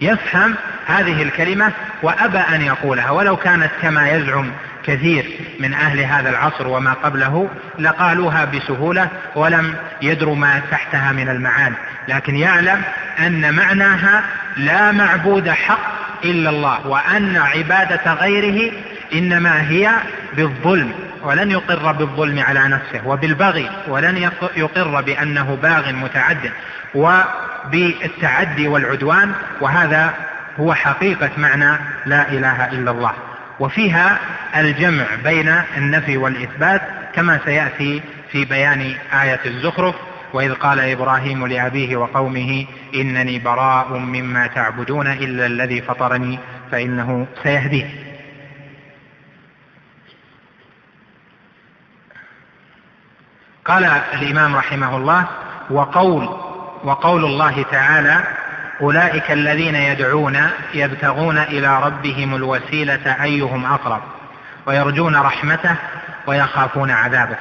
يفهم 0.00 0.54
هذه 0.86 1.22
الكلمة 1.22 1.72
وأبى 2.02 2.38
أن 2.38 2.62
يقولها. 2.62 3.10
ولو 3.10 3.36
كانت 3.36 3.70
كما 3.82 4.10
يزعم 4.10 4.50
كثير 4.84 5.24
من 5.60 5.74
أهل 5.74 6.00
هذا 6.00 6.30
العصر 6.30 6.68
وما 6.68 6.92
قبله 6.92 7.48
لقالوها 7.78 8.44
بسهولة 8.44 9.08
ولم 9.34 9.74
يدروا 10.02 10.36
ما 10.36 10.62
تحتها 10.70 11.12
من 11.12 11.28
المعاني. 11.28 11.76
لكن 12.08 12.36
يعلم 12.36 12.82
أن 13.18 13.54
معناها 13.54 14.22
لا 14.56 14.92
معبود 14.92 15.50
حق 15.50 15.92
إلا 16.24 16.50
الله 16.50 16.86
وأن 16.86 17.36
عبادة 17.36 18.14
غيره 18.14 18.72
إنما 19.14 19.70
هي 19.70 19.90
بالظلم. 20.36 20.92
ولن 21.24 21.50
يقر 21.50 21.92
بالظلم 21.92 22.38
على 22.38 22.68
نفسه 22.68 23.06
وبالبغي 23.06 23.70
ولن 23.88 24.30
يقر 24.56 25.00
بأنه 25.00 25.58
باغ 25.62 25.92
متعد 25.92 26.50
وبالتعدي 26.94 28.68
والعدوان 28.68 29.32
وهذا 29.60 30.14
هو 30.60 30.74
حقيقة 30.74 31.30
معنى 31.36 31.78
لا 32.06 32.28
إله 32.28 32.68
إلا 32.68 32.90
الله. 32.90 33.12
وفيها 33.60 34.18
الجمع 34.56 35.04
بين 35.24 35.54
النفي 35.76 36.16
والإثبات 36.16 36.82
كما 37.14 37.40
سيأتي 37.44 38.02
في 38.32 38.44
بيان 38.44 38.94
آية 39.22 39.40
الزخرف 39.46 39.94
وإذ 40.32 40.54
قال 40.54 40.80
إبراهيم 40.80 41.46
لأبيه 41.46 41.96
وقومه 41.96 42.66
إنني 42.94 43.38
براء 43.38 43.98
مما 43.98 44.46
تعبدون 44.46 45.06
إلا 45.06 45.46
الذي 45.46 45.82
فطرني 45.82 46.38
فإنه 46.70 47.26
سيهديه. 47.42 48.11
قال 53.64 53.84
الإمام 53.84 54.56
رحمه 54.56 54.96
الله 54.96 55.26
وقول 55.70 56.28
وقول 56.84 57.24
الله 57.24 57.64
تعالى 57.70 58.24
أولئك 58.80 59.30
الذين 59.30 59.74
يدعون 59.74 60.50
يبتغون 60.74 61.38
إلى 61.38 61.82
ربهم 61.82 62.34
الوسيلة 62.34 63.16
أيهم 63.22 63.66
أقرب 63.66 64.02
ويرجون 64.66 65.16
رحمته 65.16 65.76
ويخافون 66.26 66.90
عذابه. 66.90 67.36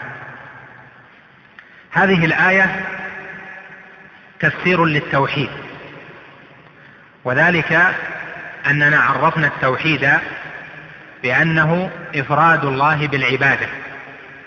هذه 1.91 2.25
الآية 2.25 2.85
تفسير 4.39 4.85
للتوحيد 4.85 5.49
وذلك 7.23 7.95
أننا 8.67 8.99
عرفنا 8.99 9.47
التوحيد 9.47 10.09
بأنه 11.23 11.89
إفراد 12.15 12.65
الله 12.65 13.07
بالعبادة. 13.07 13.67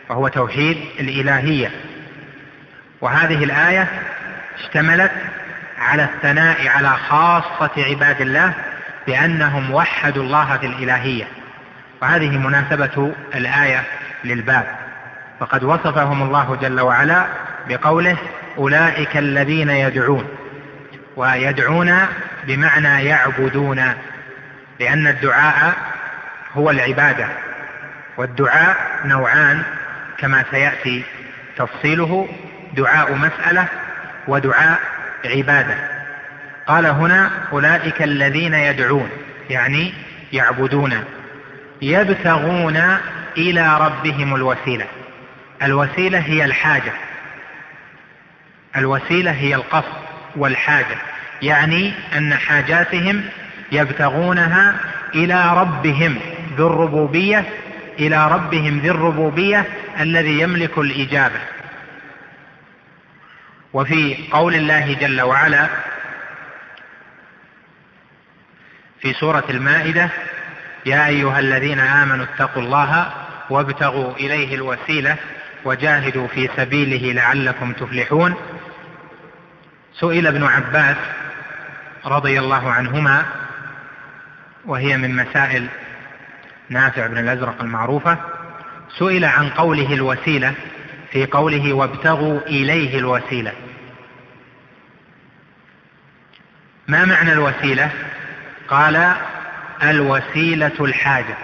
وهو 0.08 0.28
توحيد 0.28 0.76
الإلهية. 1.00 1.70
وهذه 3.00 3.44
الآية 3.44 3.88
اشتملت 4.58 5.12
على 5.78 6.04
الثناء 6.04 6.68
على 6.68 6.88
خاصة 6.88 7.70
عباد 7.76 8.20
الله 8.20 8.52
بأنهم 9.06 9.74
وحدوا 9.74 10.22
الله 10.22 10.56
في 10.56 10.66
الإلهية. 10.66 11.24
وهذه 12.02 12.38
مناسبة 12.38 13.12
الآية 13.34 13.82
للباب. 14.24 14.66
فقد 15.40 15.64
وصفهم 15.64 16.22
الله 16.22 16.58
جل 16.62 16.80
وعلا 16.80 17.26
بقوله 17.68 18.16
أولئك 18.58 19.16
الذين 19.16 19.70
يدعون. 19.70 20.28
ويدعون 21.16 21.98
بمعنى 22.44 23.04
يعبدون 23.04 23.94
لأن 24.80 25.06
الدعاء 25.06 25.74
هو 26.56 26.70
العبادة. 26.70 27.28
والدعاء 28.16 28.76
نوعان 29.04 29.62
كما 30.18 30.44
سيأتي 30.50 31.02
تفصيله 31.56 32.28
دعاء 32.76 33.14
مسألة 33.14 33.66
ودعاء 34.28 34.80
عبادة. 35.24 35.76
قال 36.66 36.86
هنا 36.86 37.30
أولئك 37.52 38.02
الذين 38.02 38.54
يدعون 38.54 39.08
يعني 39.50 39.92
يعبدون 40.32 41.04
يبتغون 41.82 42.98
إلى 43.36 43.78
ربهم 43.80 44.34
الوسيلة. 44.34 44.86
الوسيلة 45.62 46.18
هي 46.18 46.44
الحاجة. 46.44 46.92
الوسيلة 48.76 49.30
هي 49.30 49.54
القصد 49.54 50.04
والحاجة 50.36 50.96
يعني 51.42 51.92
أن 52.16 52.34
حاجاتهم 52.34 53.24
يبتغونها 53.72 54.74
إلى 55.14 55.52
ربهم 55.56 56.18
ذو 56.56 56.66
الربوبية 56.66 57.44
إلى 57.98 58.28
ربهم 58.28 58.78
ذي 58.78 58.90
الربوبية 58.90 59.66
الذي 60.00 60.40
يملك 60.40 60.78
الإجابة. 60.78 61.40
وفي 63.72 64.28
قول 64.30 64.54
الله 64.54 64.92
جل 64.94 65.20
وعلا 65.20 65.68
في 69.00 69.12
سورة 69.12 69.44
المائدة 69.50 70.08
يا 70.86 71.06
أيها 71.06 71.38
الذين 71.38 71.80
آمنوا 71.80 72.24
اتقوا 72.24 72.62
الله 72.62 73.12
وابتغوا 73.50 74.12
إليه 74.16 74.54
الوسيلة 74.54 75.16
وجاهدوا 75.64 76.26
في 76.26 76.48
سبيله 76.56 77.12
لعلكم 77.12 77.72
تفلحون. 77.72 78.34
سئل 80.00 80.26
ابن 80.26 80.44
عباس 80.44 80.96
رضي 82.06 82.38
الله 82.38 82.70
عنهما 82.72 83.24
وهي 84.64 84.96
من 84.96 85.16
مسائل 85.16 85.66
نافع 86.74 87.06
بن 87.06 87.18
الأزرق 87.18 87.62
المعروفة 87.62 88.18
سئل 88.98 89.24
عن 89.24 89.48
قوله 89.48 89.94
الوسيلة 89.94 90.54
في 91.12 91.26
قوله 91.26 91.72
وابتغوا 91.72 92.40
إليه 92.40 92.98
الوسيلة. 92.98 93.52
ما 96.88 97.04
معنى 97.04 97.32
الوسيلة؟ 97.32 97.90
قال 98.68 99.14
الوسيلة 99.82 100.72
الحاجة. 100.80 101.36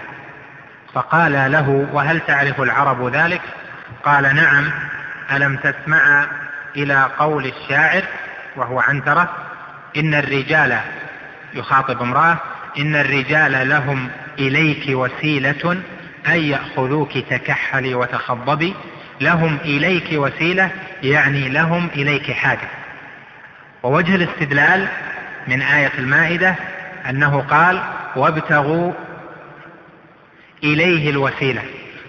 فقال 0.93 1.51
له 1.51 1.87
وهل 1.93 2.19
تعرف 2.19 2.61
العرب 2.61 3.15
ذلك؟ 3.15 3.41
قال 4.03 4.35
نعم. 4.35 4.71
ألم 5.31 5.57
تسمع 5.57 6.25
إلى 6.75 7.09
قول 7.19 7.45
الشاعر 7.45 8.03
وهو 8.55 8.79
عنترة؟ 8.79 9.29
إن 9.97 10.13
الرجال 10.13 10.79
يخاطب 11.53 12.01
امرأة 12.01 12.37
إن 12.77 12.95
الرجال 12.95 13.69
لهم 13.69 14.09
إليك 14.39 14.83
وسيلة 14.89 15.77
أن 16.27 16.39
يأخذوك 16.39 17.17
تكحلي 17.17 17.95
وتخضبي 17.95 18.73
لهم 19.21 19.57
إليك 19.65 20.09
وسيلة 20.13 20.71
يعني 21.03 21.49
لهم 21.49 21.89
إليك 21.95 22.31
حاجة. 22.31 22.69
ووجه 23.83 24.15
الاستدلال 24.15 24.87
من 25.47 25.61
آية 25.61 25.91
المائدة 25.97 26.55
أنه 27.09 27.41
قال 27.41 27.81
وابتغوا 28.15 28.91
إليه 30.63 31.09
الوسيلة. 31.09 31.61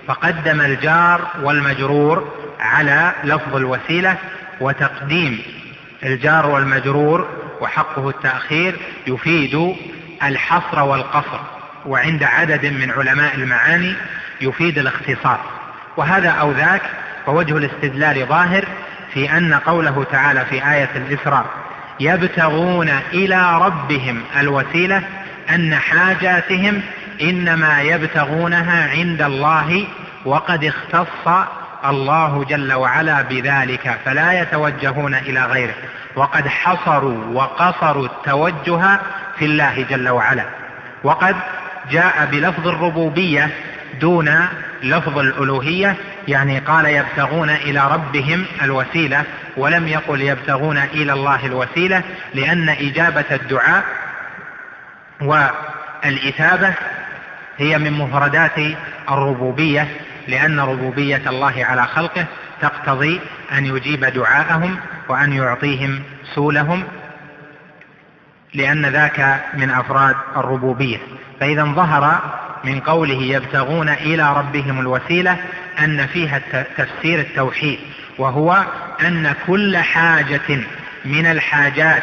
فقدم 0.07 0.61
الجار 0.61 1.29
والمجرور 1.43 2.33
على 2.61 3.13
لفظ 3.25 3.57
الوسيلة 3.57 4.17
وتقديم 4.61 5.43
الجار 6.03 6.47
والمجرور 6.47 7.29
وحقه 7.61 8.09
التأخير 8.09 8.77
يفيد 9.07 9.75
الحصر 10.23 10.83
والقصر. 10.83 11.62
وعند 11.87 12.23
عدد 12.23 12.67
من 12.67 12.91
علماء 12.91 13.35
المعاني 13.35 13.95
يفيد 14.41 14.79
الاختصاص 14.79 15.41
وهذا 15.97 16.31
أو 16.31 16.53
ذاك 16.53 16.83
فوجه 17.27 17.57
الاستدلال 17.57 18.27
ظاهر 18.27 18.65
في 19.15 19.37
أن 19.37 19.55
قوله 19.55 20.07
تعالى 20.13 20.45
في 20.45 20.73
آية 20.73 20.91
الإسراء 20.97 21.45
يبتغون 22.01 22.89
إلى 23.13 23.59
ربهم 23.59 24.23
الوسيلة 24.41 25.03
أن 25.51 25.75
حاجاتهم 25.75 26.83
إنما 27.23 27.83
يبتغونها 27.83 28.91
عند 28.91 29.23
الله 29.23 29.87
وقد 30.25 30.65
اختص 30.65 31.47
الله 31.85 32.45
جل 32.45 32.73
وعلا 32.73 33.23
بذلك 33.23 33.99
فلا 34.05 34.43
يتوجهون 34.43 35.15
إلى 35.15 35.45
غيره. 35.45 35.75
وقد 36.17 36.49
حصروا 36.49 37.25
وقصروا 37.33 38.07
التوجه 38.07 38.99
في 39.39 39.45
الله 39.45 39.87
جل 39.91 40.09
وعلا. 40.09 40.45
وقد 41.05 41.37
جاء 41.91 42.29
بلفظ 42.33 42.69
الربوبية 42.69 43.51
دون 44.01 44.49
لفظ 44.83 45.19
الألوهية 45.19 45.97
يعني 46.29 46.59
قال 46.59 46.87
يبتغون 46.87 47.51
إلى 47.51 47.89
ربهم 47.93 48.45
الوسيلة 48.63 49.25
ولم 49.57 49.89
يقل 49.89 50.21
يبتغون 50.21 50.79
إلى 50.79 51.13
الله 51.13 51.47
الوسيلة 51.47 52.03
لأن 52.35 52.69
إجابة 52.69 53.25
الدعاء 53.31 53.85
والإثابة 55.21 56.75
هي 57.59 57.79
من 57.79 57.93
مفردات 57.93 58.59
الربوبية 59.11 59.89
لأن 60.29 60.61
ربوبية 60.61 61.23
الله 61.27 61.65
على 61.65 61.87
خلقه 61.87 62.25
تقتضي 62.61 63.21
أن 63.53 63.67
يجيب 63.67 64.05
دعاءهم 64.05 64.77
وأن 65.09 65.33
يعطيهم 65.33 66.03
سولهم 66.35 66.85
لأن 68.55 68.87
ذاك 68.87 69.45
من 69.55 69.71
أفراد 69.71 70.17
الربوبية. 70.37 70.99
فإذا 71.41 71.65
ظهر 71.65 72.21
من 72.65 72.81
قوله 72.81 73.23
يبتغون 73.23 73.89
إلى 73.89 74.37
ربهم 74.37 74.81
الوسيلة 74.81 75.37
أن 75.79 76.07
فيها 76.07 76.41
تفسير 76.77 77.21
التوحيد 77.21 77.79
وهو 78.19 78.65
أن 79.01 79.35
كل 79.47 79.77
حاجة 79.77 80.61
من 81.05 81.27
الحاجات 81.27 82.03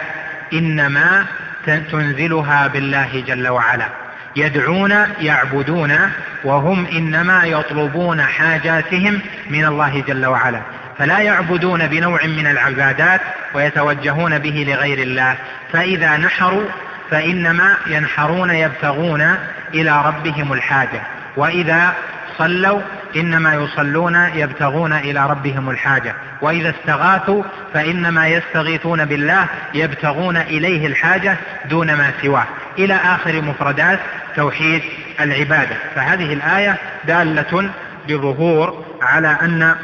إنما 0.53 1.25
تنزلها 1.65 2.67
بالله 2.67 3.23
جل 3.27 3.47
وعلا. 3.47 3.87
يدعون 4.35 4.91
يعبدون 5.21 5.97
وهم 6.43 6.85
إنما 6.85 7.43
يطلبون 7.43 8.21
حاجاتهم 8.21 9.19
من 9.49 9.65
الله 9.65 10.03
جل 10.07 10.25
وعلا. 10.25 10.61
فلا 10.99 11.19
يعبدون 11.19 11.87
بنوع 11.87 12.25
من 12.25 12.47
العبادات 12.47 13.21
ويتوجهون 13.53 14.39
به 14.39 14.65
لغير 14.67 14.97
الله. 14.97 15.35
فإذا 15.73 16.17
نحروا 16.17 16.65
فإنما 17.11 17.75
ينحرون 17.87 18.49
يبتغون 18.49 19.35
إلى 19.73 20.01
ربهم 20.05 20.53
الحاجة. 20.53 21.01
وإذا 21.37 21.93
صلوا 22.37 22.81
إنما 23.15 23.53
يصلون 23.53 24.15
يبتغون 24.15 24.93
إلى 24.93 25.29
ربهم 25.29 25.69
الحاجة. 25.69 26.13
وإذا 26.41 26.69
استغاثوا 26.69 27.43
فإنما 27.73 28.27
يستغيثون 28.27 29.05
بالله 29.05 29.45
يبتغون 29.73 30.37
إليه 30.37 30.87
الحاجة 30.87 31.35
دون 31.69 31.93
ما 31.93 32.11
سواه. 32.21 32.45
إلى 32.77 32.93
آخر 32.95 33.41
مفردات 33.41 33.99
توحيد 34.35 34.81
العبادة. 35.19 35.75
فهذه 35.95 36.33
الآية 36.33 36.77
دالة 37.07 37.69
بظهور 38.07 38.85
على 39.01 39.37
أن 39.41 39.75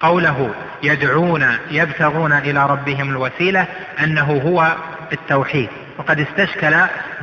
قوله 0.00 0.54
يدعون 0.82 1.46
يبتغون 1.70 2.32
إلى 2.32 2.66
ربهم 2.66 3.10
الوسيلة 3.10 3.66
أنه 4.00 4.42
هو 4.44 4.76
التوحيد. 5.12 5.68
وقد 5.98 6.20
استشكل 6.20 6.76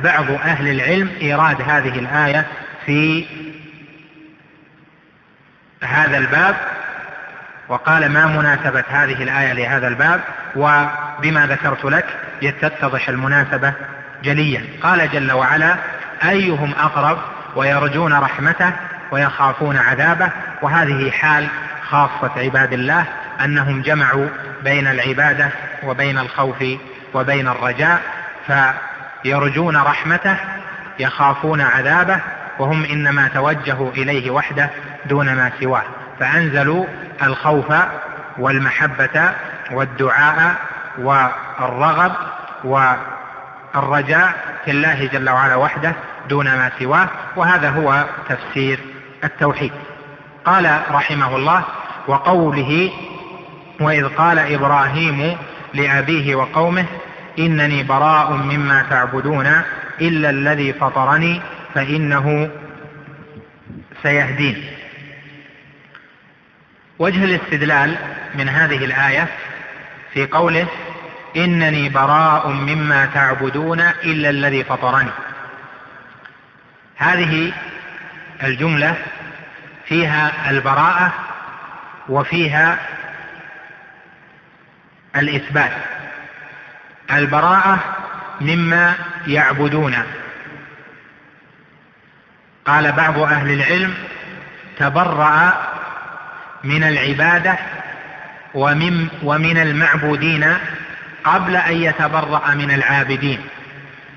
بعض 0.04 0.30
أهل 0.30 0.68
العلم 0.68 1.10
إيراد 1.20 1.62
هذه 1.62 1.98
الآية 1.98 2.46
في 2.86 3.26
هذا 5.82 6.18
الباب 6.18 6.56
وقال 7.68 8.08
ما 8.08 8.26
مناسبة 8.26 8.84
هذه 8.88 9.22
الآية 9.22 9.52
لهذا 9.52 9.88
الباب 9.88 10.20
وبما 10.56 11.46
ذكرت 11.46 11.84
لك 11.84 12.06
يتتضح 12.42 13.08
المناسبة 13.08 13.72
جليا. 14.24 14.64
قال 14.82 15.10
جل 15.12 15.32
وعلا 15.32 15.76
أيهم 16.24 16.72
أقرب 16.80 17.18
ويرجون 17.56 18.12
رحمته 18.12 18.72
ويخافون 19.10 19.76
عذابه؟ 19.76 20.30
وهذه 20.62 21.10
حال 21.10 21.48
خاصة 21.90 22.30
عباد 22.36 22.72
الله 22.72 23.04
أنهم 23.44 23.82
جمعوا 23.82 24.28
بين 24.64 24.86
العبادة 24.86 25.50
وبين 25.82 26.18
الخوف 26.18 26.64
وبين 27.14 27.48
الرجاء 27.48 28.00
فيرجون 28.46 29.76
رحمته 29.76 30.36
يخافون 30.98 31.60
عذابه 31.60 32.20
وهم 32.58 32.84
إنما 32.84 33.28
توجهوا 33.28 33.90
إليه 33.90 34.30
وحده 34.30 34.70
دون 35.06 35.34
ما 35.34 35.52
سواه. 35.60 35.82
فأنزلوا 36.20 36.84
الخوف 37.22 37.72
والمحبة 38.38 39.32
والدعاء 39.70 40.54
والرغب 40.98 42.12
والرجاء 42.64 44.34
في 44.64 44.70
الله 44.70 45.06
جل 45.12 45.30
وعلا 45.30 45.54
وحده 45.56 45.92
دون 46.28 46.46
ما 46.46 46.70
سواه 46.78 47.08
وهذا 47.36 47.70
هو 47.70 48.04
تفسير 48.28 48.78
التوحيد. 49.24 49.72
قال 50.44 50.80
رحمه 50.90 51.36
الله 51.36 51.64
وقوله 52.08 52.90
وإذ 53.80 54.08
قال 54.08 54.38
إبراهيم 54.38 55.36
لأبيه 55.74 56.34
وقومه 56.34 56.84
إنني 57.38 57.82
براء 57.82 58.32
مما 58.32 58.86
تعبدون 58.90 59.62
إلا 60.00 60.30
الذي 60.30 60.72
فطرني 60.72 61.40
فإنه 61.74 62.50
سيهدين. 64.02 64.64
وجه 66.98 67.24
الاستدلال 67.24 67.96
من 68.34 68.48
هذه 68.48 68.84
الآية 68.84 69.28
في 70.14 70.26
قوله 70.26 70.66
إنني 71.36 71.88
براء 71.88 72.48
مما 72.48 73.06
تعبدون 73.06 73.80
إلا 73.80 74.30
الذي 74.30 74.64
فطرني. 74.64 75.10
هذه 76.96 77.52
الجملة 78.42 78.94
فيها 79.88 80.50
البراءة 80.50 81.27
وفيها 82.08 82.78
الإثبات. 85.16 85.72
البراءة 87.10 87.78
مما 88.40 88.94
يعبدون. 89.26 89.94
قال 92.66 92.92
بعض 92.92 93.18
أهل 93.18 93.50
العلم 93.50 93.94
تبرأ 94.78 95.52
من 96.64 96.84
العبادة 96.84 97.58
ومن, 98.54 99.08
ومن 99.22 99.58
المعبودين 99.58 100.54
قبل 101.24 101.56
أن 101.56 101.74
يتبرأ 101.74 102.54
من 102.54 102.70
العابدين 102.70 103.40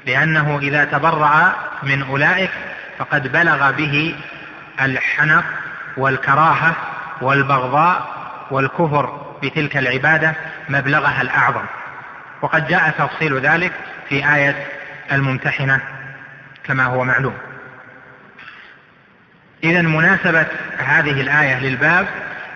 لأنه 0.05 0.59
إذا 0.61 0.85
تبرأ 0.85 1.55
من 1.83 2.03
أولئك 2.03 2.49
فقد 2.97 3.31
بلغ 3.31 3.71
به 3.71 4.15
الحنق 4.81 5.43
والكراهة 5.97 6.75
والبغضاء 7.21 8.07
والكفر 8.51 9.35
بتلك 9.43 9.77
العبادة 9.77 10.33
مبلغها 10.69 11.21
الأعظم. 11.21 11.65
وقد 12.41 12.67
جاء 12.67 12.89
تفصيل 12.89 13.39
ذلك 13.39 13.71
في 14.09 14.35
آية 14.35 14.55
الممتحنة 15.11 15.81
كما 16.63 16.85
هو 16.85 17.03
معلوم. 17.03 17.37
إذا 19.63 19.81
مناسبة 19.81 20.45
هذه 20.77 21.21
الآية 21.21 21.59
للباب 21.59 22.07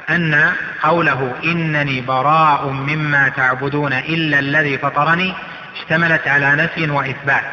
أن 0.10 0.52
قوله 0.84 1.34
إنني 1.44 2.02
براء 2.02 2.70
مما 2.70 3.30
تعبدون 3.30 3.94
إلا 3.94 4.40
الذي 4.40 4.78
فطرني 4.78 5.34
اشتملت 5.76 6.28
على 6.28 6.56
نفي 6.56 6.90
وإثبات 6.90 7.44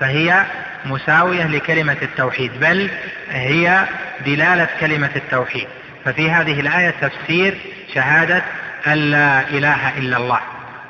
فهي 0.00 0.44
مساوية 0.84 1.46
لكلمة 1.46 1.96
التوحيد 2.02 2.60
بل 2.60 2.90
هي 3.30 3.84
دلالة 4.26 4.68
كلمة 4.80 5.10
التوحيد. 5.16 5.68
ففي 6.04 6.30
هذه 6.30 6.60
الآية 6.60 6.94
تفسير 7.00 7.58
شهادة 7.94 8.42
أن 8.86 8.92
لا 8.92 9.40
إله 9.48 9.98
إلا 9.98 10.16
الله. 10.16 10.40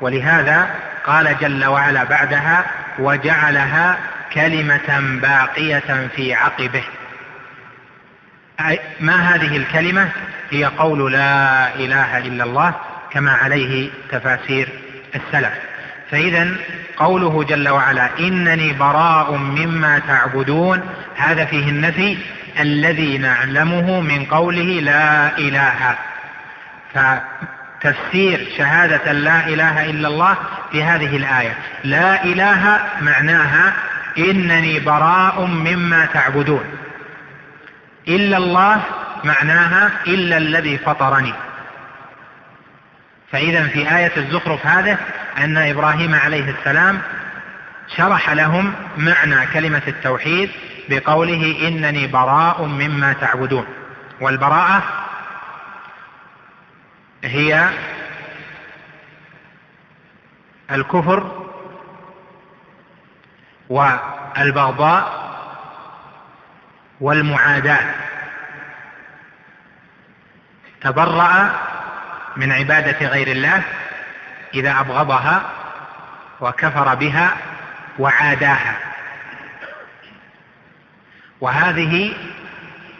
ولهذا 0.00 0.70
قال 1.06 1.36
جل 1.40 1.64
وعلا 1.64 2.04
بعدها 2.04 2.64
وجعلها 2.98 3.98
كلمة 4.32 5.18
باقية 5.22 6.08
في 6.16 6.34
عقبه. 6.34 6.82
ما 9.00 9.16
هذه 9.16 9.56
الكلمة؟ 9.56 10.08
هي 10.50 10.64
قول 10.64 11.12
لا 11.12 11.74
إله 11.74 12.18
إلا 12.18 12.44
الله 12.44 12.74
كما 13.10 13.32
عليه 13.32 13.90
تفاسير 14.10 14.68
السلف. 15.14 15.52
فإذا 16.10 16.56
قوله 16.96 17.44
جل 17.44 17.68
وعلا 17.68 18.18
إنني 18.18 18.72
براء 18.72 19.36
مما 19.36 19.98
تعبدون 19.98 20.80
هذا 21.16 21.44
فيه 21.44 21.68
النفي 21.68 22.18
الذي 22.60 23.18
نعلمه 23.18 24.00
من 24.00 24.24
قوله 24.24 24.80
لا 24.80 25.38
إله. 25.38 25.98
فتفسير 26.94 28.48
شهادة 28.58 29.12
لا 29.12 29.46
إله 29.46 29.90
إلا 29.90 30.08
الله 30.08 30.36
في 30.72 30.82
هذه 30.82 31.16
الآية. 31.16 31.54
لا 31.84 32.24
إله 32.24 32.80
معناها 33.00 33.72
إنني 34.18 34.80
براء 34.80 35.44
مما 35.44 36.06
تعبدون. 36.06 36.64
إلا 38.08 38.36
الله 38.36 38.82
معناها 39.24 39.90
إلا 40.06 40.36
الذي 40.36 40.78
فطرني. 40.78 41.34
فإذا 43.32 43.68
في 43.68 43.96
آية 43.96 44.12
الزخرف 44.16 44.66
هذا 44.66 44.98
أن 45.38 45.56
إبراهيم 45.58 46.14
عليه 46.14 46.54
السلام 46.58 47.00
شرح 47.96 48.30
لهم 48.30 48.72
معنى 48.96 49.46
كلمة 49.46 49.82
التوحيد 49.88 50.50
بقوله 50.88 51.68
إنني 51.68 52.07
براء 52.07 52.64
مما 52.64 53.12
تعبدون. 53.12 53.66
والبراءة 54.20 54.83
هي 57.24 57.68
الكفر 60.70 61.46
والبغضاء 63.68 65.29
والمعاداة. 67.01 67.94
تبرأ 70.81 71.53
من 72.37 72.53
عبادة 72.53 73.09
غير 73.09 73.29
الله 73.29 73.62
إذا 74.55 74.81
أبغضها 74.81 75.42
وكفر 76.40 76.94
بها 76.94 77.37
وعاداها. 77.98 78.88
وهذه 81.40 82.12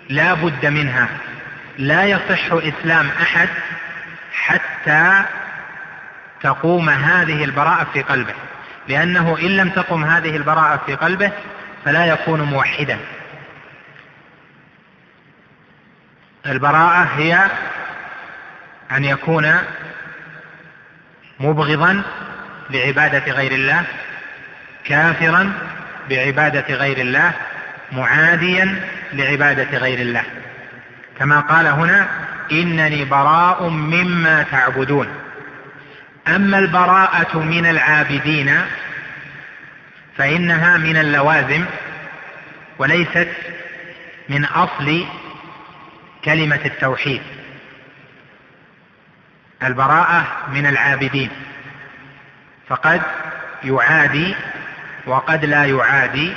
لا 0.09 0.35
بد 0.35 0.67
منها. 0.67 1.09
لا 1.79 2.05
يصح 2.05 2.53
إسلام 2.53 3.11
أحد 3.23 3.49
حتى 4.33 5.25
تقوم 6.43 6.89
هذه 6.89 7.45
البراءة 7.45 7.87
في 7.93 8.03
قلبه. 8.03 8.35
لأنه 8.89 9.39
إن 9.39 9.57
لم 9.57 9.71
تقم 9.71 10.05
هذه 10.05 10.37
البراءة 10.37 10.83
في 10.87 10.95
قلبه 10.95 11.33
فلا 11.85 12.07
يكون 12.07 12.43
موحدا. 12.43 12.99
البراءة 16.47 17.09
هي 17.17 17.51
أن 18.91 19.05
يكون 19.05 19.55
مبغضا 21.41 22.03
لعبادة 22.71 23.33
غير 23.33 23.53
الله 23.53 23.85
كافرا 24.85 25.53
بعبادة 26.11 26.75
غير 26.75 26.99
الله 26.99 27.33
معاديا 27.93 28.81
لعبادة 29.13 29.79
غير 29.79 29.99
الله. 29.99 30.25
كما 31.19 31.41
قال 31.41 31.67
هنا 31.67 32.09
إنني 32.53 33.05
براء 33.05 33.69
مما 33.69 34.43
تعبدون. 34.43 35.09
أما 36.29 36.59
البراءة 36.59 37.39
من 37.39 37.67
العابدين 37.67 38.61
فإنها 40.17 40.77
من 40.77 40.97
اللوازم 40.97 41.65
وليست 42.79 43.29
من 44.29 44.45
أصل 44.45 45.05
كلمة 46.25 46.61
التوحيد. 46.65 47.23
البراءة 49.63 50.27
من 50.53 50.67
العابدين. 50.67 51.31
فقد 52.69 53.03
يعادي 53.65 54.35
وقد 55.07 55.45
لا 55.45 55.65
يعادي 55.65 56.33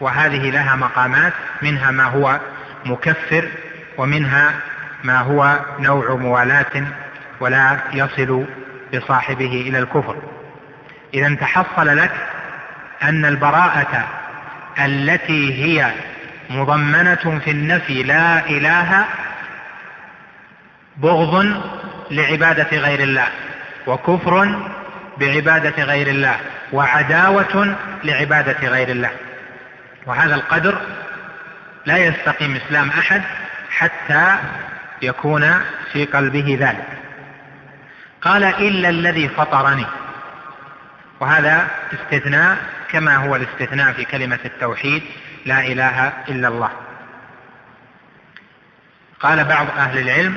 وهذه 0.00 0.50
لها 0.50 0.76
مقامات 0.76 1.32
منها 1.62 1.90
ما 1.90 2.04
هو 2.04 2.40
مكفر 2.84 3.48
ومنها 3.98 4.52
ما 5.04 5.18
هو 5.18 5.58
نوع 5.78 6.14
موالاة 6.14 6.82
ولا 7.40 7.78
يصل 7.92 8.44
بصاحبه 8.94 9.64
إلى 9.68 9.78
الكفر. 9.78 10.16
إذا 11.14 11.34
تحصل 11.34 11.96
لك 11.96 12.12
أن 13.02 13.24
البراءة 13.24 14.08
التي 14.84 15.64
هي 15.64 15.92
مضمنة 16.50 17.40
في 17.44 17.50
النفي 17.50 18.02
لا 18.02 18.46
إله 18.46 19.04
بغض 20.96 21.62
لعبادة 22.10 22.78
غير 22.78 23.00
الله 23.00 23.28
وكفر 23.86 24.60
بعبادة 25.18 25.84
غير 25.84 26.08
الله 26.08 26.36
وعداوة 26.72 27.76
لعبادة 28.04 28.68
غير 28.68 28.88
الله. 28.88 29.10
وهذا 30.06 30.34
القدر 30.34 30.78
لا 31.86 31.96
يستقيم 31.98 32.56
اسلام 32.56 32.88
أحد 32.88 33.22
حتى 33.70 34.36
يكون 35.02 35.54
في 35.92 36.04
قلبه 36.04 36.58
ذلك. 36.60 36.86
قال 38.22 38.44
إلا 38.44 38.88
الذي 38.88 39.28
فطرني. 39.28 39.86
وهذا 41.20 41.68
استثناء 41.92 42.56
كما 42.90 43.16
هو 43.16 43.36
الاستثناء 43.36 43.92
في 43.92 44.04
كلمة 44.04 44.38
التوحيد 44.44 45.02
لا 45.46 45.60
إله 45.60 46.12
إلا 46.28 46.48
الله. 46.48 46.70
قال 49.20 49.44
بعض 49.44 49.66
أهل 49.78 49.98
العلم 49.98 50.36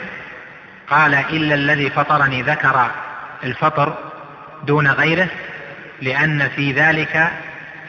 قال 0.89 1.13
إلا 1.13 1.55
الذي 1.55 1.89
فطرني 1.89 2.41
ذكر 2.41 2.91
الفطر 3.43 3.97
دون 4.63 4.87
غيره 4.87 5.27
لأن 6.01 6.49
في 6.49 6.71
ذلك 6.71 7.31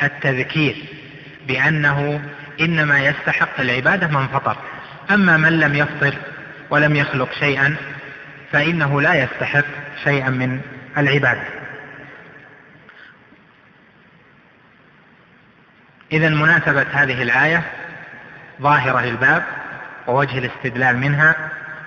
التذكير. 0.02 0.99
بأنه 1.48 2.20
إنما 2.60 3.00
يستحق 3.00 3.60
العبادة 3.60 4.06
من 4.06 4.26
فطر. 4.26 4.56
أما 5.10 5.36
من 5.36 5.60
لم 5.60 5.74
يفطر 5.74 6.14
ولم 6.70 6.96
يخلق 6.96 7.32
شيئا 7.32 7.76
فإنه 8.52 9.00
لا 9.00 9.14
يستحق 9.14 9.64
شيئا 10.04 10.30
من 10.30 10.60
العبادة. 10.98 11.42
إذا 16.12 16.28
مناسبة 16.28 16.86
هذه 16.92 17.22
الآية 17.22 17.62
ظاهرة 18.62 19.00
للباب 19.00 19.42
ووجه 20.06 20.38
الاستدلال 20.38 20.96
منها 20.96 21.34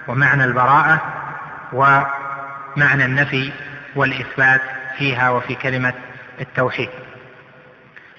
ومعنى 0.07 0.43
البراءة 0.43 1.01
ومعنى 1.73 3.05
النفي 3.05 3.51
والإثبات 3.95 4.61
فيها 4.97 5.29
وفي 5.29 5.55
كلمة 5.55 5.93
التوحيد. 6.41 6.89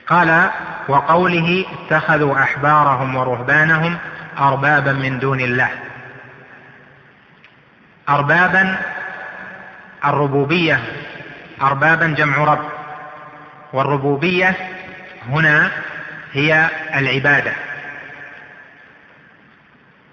قال 0.07 0.51
وقوله 0.89 1.65
اتخذوا 1.73 2.43
أحبارهم 2.43 3.17
ورهبانهم 3.17 3.99
أربابا 4.39 4.93
من 4.93 5.19
دون 5.19 5.41
الله. 5.41 5.71
أربابا 8.09 8.79
الربوبية 10.05 10.81
أربابا 11.63 12.07
جمع 12.07 12.37
رب. 12.37 12.65
والربوبية 13.73 14.55
هنا 15.29 15.71
هي 16.33 16.69
العبادة. 16.95 17.53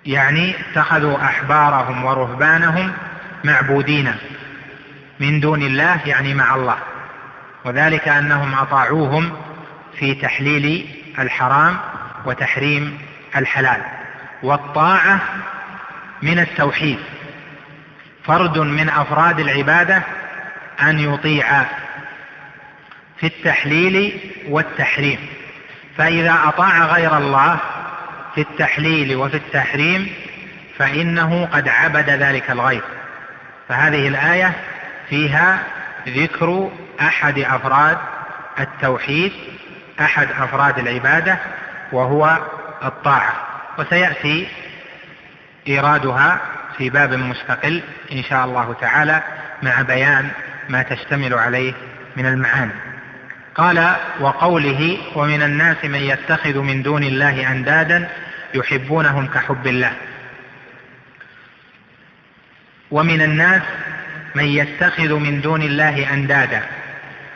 يعني 0.06 0.56
اتخذوا 0.60 1.17
أحبارهم 1.23 2.06
ورهبانهم 2.06 2.93
معبودين 3.43 4.15
من 5.19 5.39
دون 5.39 5.62
الله 5.62 5.99
يعني 6.06 6.34
مع 6.34 6.56
الله. 6.56 6.77
وذلك 7.65 8.08
أنهم 8.08 8.54
أطاعوهم 8.54 9.38
في 9.99 10.15
تحليل 10.15 10.88
الحرام 11.19 11.77
وتحريم 12.25 12.97
الحلال. 13.36 13.82
والطاعة 14.43 15.19
من 16.21 16.39
التوحيد. 16.39 16.99
فرد 18.23 18.58
من 18.58 18.89
أفراد 18.89 19.39
العبادة 19.39 20.04
أن 20.82 20.99
يطيع 20.99 21.63
في 23.17 23.27
التحليل 23.27 24.19
والتحريم. 24.49 25.19
فإذا 25.97 26.39
أطاع 26.45 26.86
غير 26.86 27.17
الله 27.17 27.58
في 28.36 28.41
التحليل 28.41 29.15
وفي 29.15 29.38
التحريم 29.38 30.13
فإنه 30.77 31.45
قد 31.45 31.67
عبد 31.67 32.10
ذلك 32.10 32.51
الغير. 32.51 32.84
فهذه 33.69 34.08
الآية 34.08 34.54
فيها 35.10 35.63
ذكر 36.08 36.71
أحد 37.01 37.39
أفراد 37.39 37.97
التوحيد 38.60 39.32
أحد 39.99 40.27
أفراد 40.39 40.80
العبادة 40.80 41.38
وهو 41.91 42.38
الطاعة 42.84 43.34
وسيأتي 43.80 44.47
إيرادها 45.67 46.41
في 46.77 46.89
باب 46.89 47.13
مستقل 47.13 47.82
إن 48.12 48.23
شاء 48.23 48.45
الله 48.45 48.75
تعالى 48.82 49.23
مع 49.63 49.82
بيان 49.82 50.30
ما 50.69 50.84
تشتمل 50.84 51.34
عليه 51.34 51.73
من 52.15 52.25
المعاني. 52.25 52.71
قال 53.56 53.95
وقوله 54.19 54.97
ومن 55.15 55.43
الناس 55.43 55.86
من 55.86 55.99
يتخذ 55.99 56.60
من 56.60 56.82
دون 56.84 57.04
الله 57.04 57.51
أندادا 57.51 58.10
يحبونهم 58.54 59.27
كحب 59.27 59.67
الله 59.67 59.93
ومن 62.91 63.21
الناس 63.21 63.62
من 64.36 64.45
يتخذ 64.45 65.13
من 65.13 65.41
دون 65.41 65.62
الله 65.62 66.13
أندادا 66.13 66.63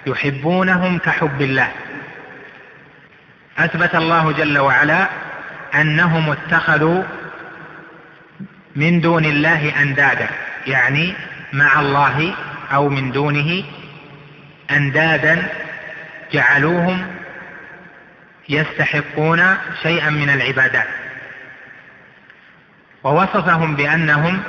يحبونهم 0.06 0.98
كحب 1.00 1.42
الله 1.42 1.72
أثبت 3.58 3.96
الله 3.96 4.32
جل 4.32 4.60
وعلا 4.60 5.08
أنهم 5.76 6.30
اتخذوا 6.30 7.04
من 8.76 9.02
دون 9.02 9.26
الله 9.26 9.82
أندادا 9.82 10.30
يعني 10.68 11.14
مع 11.54 11.80
الله 11.80 12.36
أو 12.74 12.90
من 12.90 13.12
دونه 13.12 13.64
أندادا 14.72 15.48
جعلوهم 16.34 17.08
يستحقون 18.50 19.58
شيئا 19.84 20.10
من 20.10 20.30
العبادات. 20.30 20.88
ووصفهم 23.04 23.76
بأنهم 23.76 24.44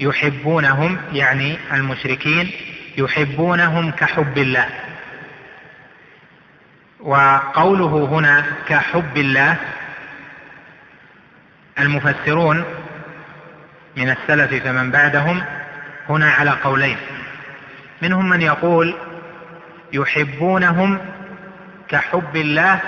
يحبونهم 0.00 0.98
يعني 1.12 1.58
المشركين 1.72 2.50
يحبونهم 2.98 3.90
كحب 3.90 4.38
الله. 4.38 4.85
وقوله 7.00 8.08
هنا 8.10 8.44
كحب 8.68 9.16
الله 9.16 9.56
المفسرون 11.78 12.64
من 13.96 14.10
السلف 14.10 14.64
فمن 14.64 14.90
بعدهم 14.90 15.42
هنا 16.08 16.30
على 16.30 16.50
قولين. 16.50 16.96
منهم 18.02 18.28
من 18.28 18.42
يقول 18.42 18.94
يحبونهم 19.92 20.98
كحب 21.88 22.36
الله 22.36 22.80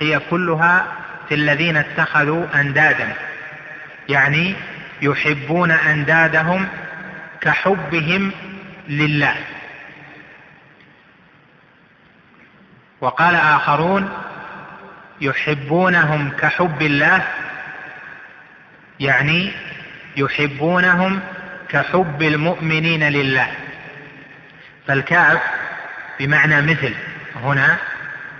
هي 0.00 0.20
كلها 0.30 0.84
في 1.28 1.34
الذين 1.34 1.76
اتخذوا 1.76 2.46
أندادا. 2.54 3.12
يعني 4.08 4.54
يحبون 5.02 5.70
أندادهم 5.70 6.68
كحبهم 7.40 8.32
لله. 8.88 9.34
وقال 13.04 13.34
آخرون 13.34 14.08
يحبونهم 15.20 16.30
كحب 16.30 16.82
الله 16.82 17.22
يعني 19.00 19.52
يحبونهم 20.16 21.20
كحب 21.68 22.22
المؤمنين 22.22 23.08
لله. 23.08 23.48
فالكاف 24.86 25.38
بمعنى 26.20 26.62
مثل 26.62 26.94
هنا 27.42 27.76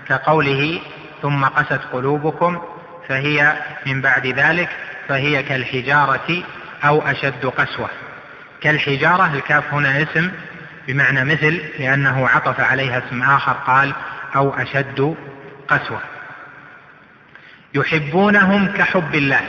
كقوله 0.07 0.81
ثم 1.21 1.45
قست 1.45 1.81
قلوبكم 1.93 2.61
فهي 3.07 3.53
من 3.85 4.01
بعد 4.01 4.27
ذلك 4.27 4.69
فهي 5.07 5.43
كالحجارة 5.43 6.43
أو 6.83 7.01
أشد 7.01 7.45
قسوة. 7.45 7.89
كالحجارة 8.61 9.33
الكاف 9.33 9.73
هنا 9.73 10.03
اسم 10.03 10.31
بمعنى 10.87 11.25
مثل 11.25 11.61
لأنه 11.79 12.29
عطف 12.29 12.59
عليها 12.59 13.01
اسم 13.07 13.23
آخر 13.23 13.53
قال 13.53 13.93
أو 14.35 14.53
أشد 14.53 15.15
قسوة. 15.67 15.99
يحبونهم 17.73 18.67
كحب 18.77 19.15
الله. 19.15 19.41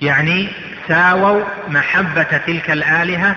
يعني 0.00 0.48
ساووا 0.88 1.44
محبة 1.68 2.22
تلك 2.22 2.70
الآلهة 2.70 3.36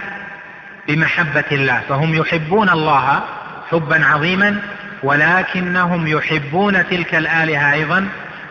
بمحبة 0.88 1.44
الله. 1.52 1.82
فهم 1.90 2.16
يحبون 2.16 2.70
الله 2.70 3.24
حبا 3.72 4.06
عظيما 4.06 4.62
ولكنهم 5.04 6.08
يحبون 6.08 6.88
تلك 6.90 7.16
الآلهة 7.16 7.74
أيضا 7.74 8.10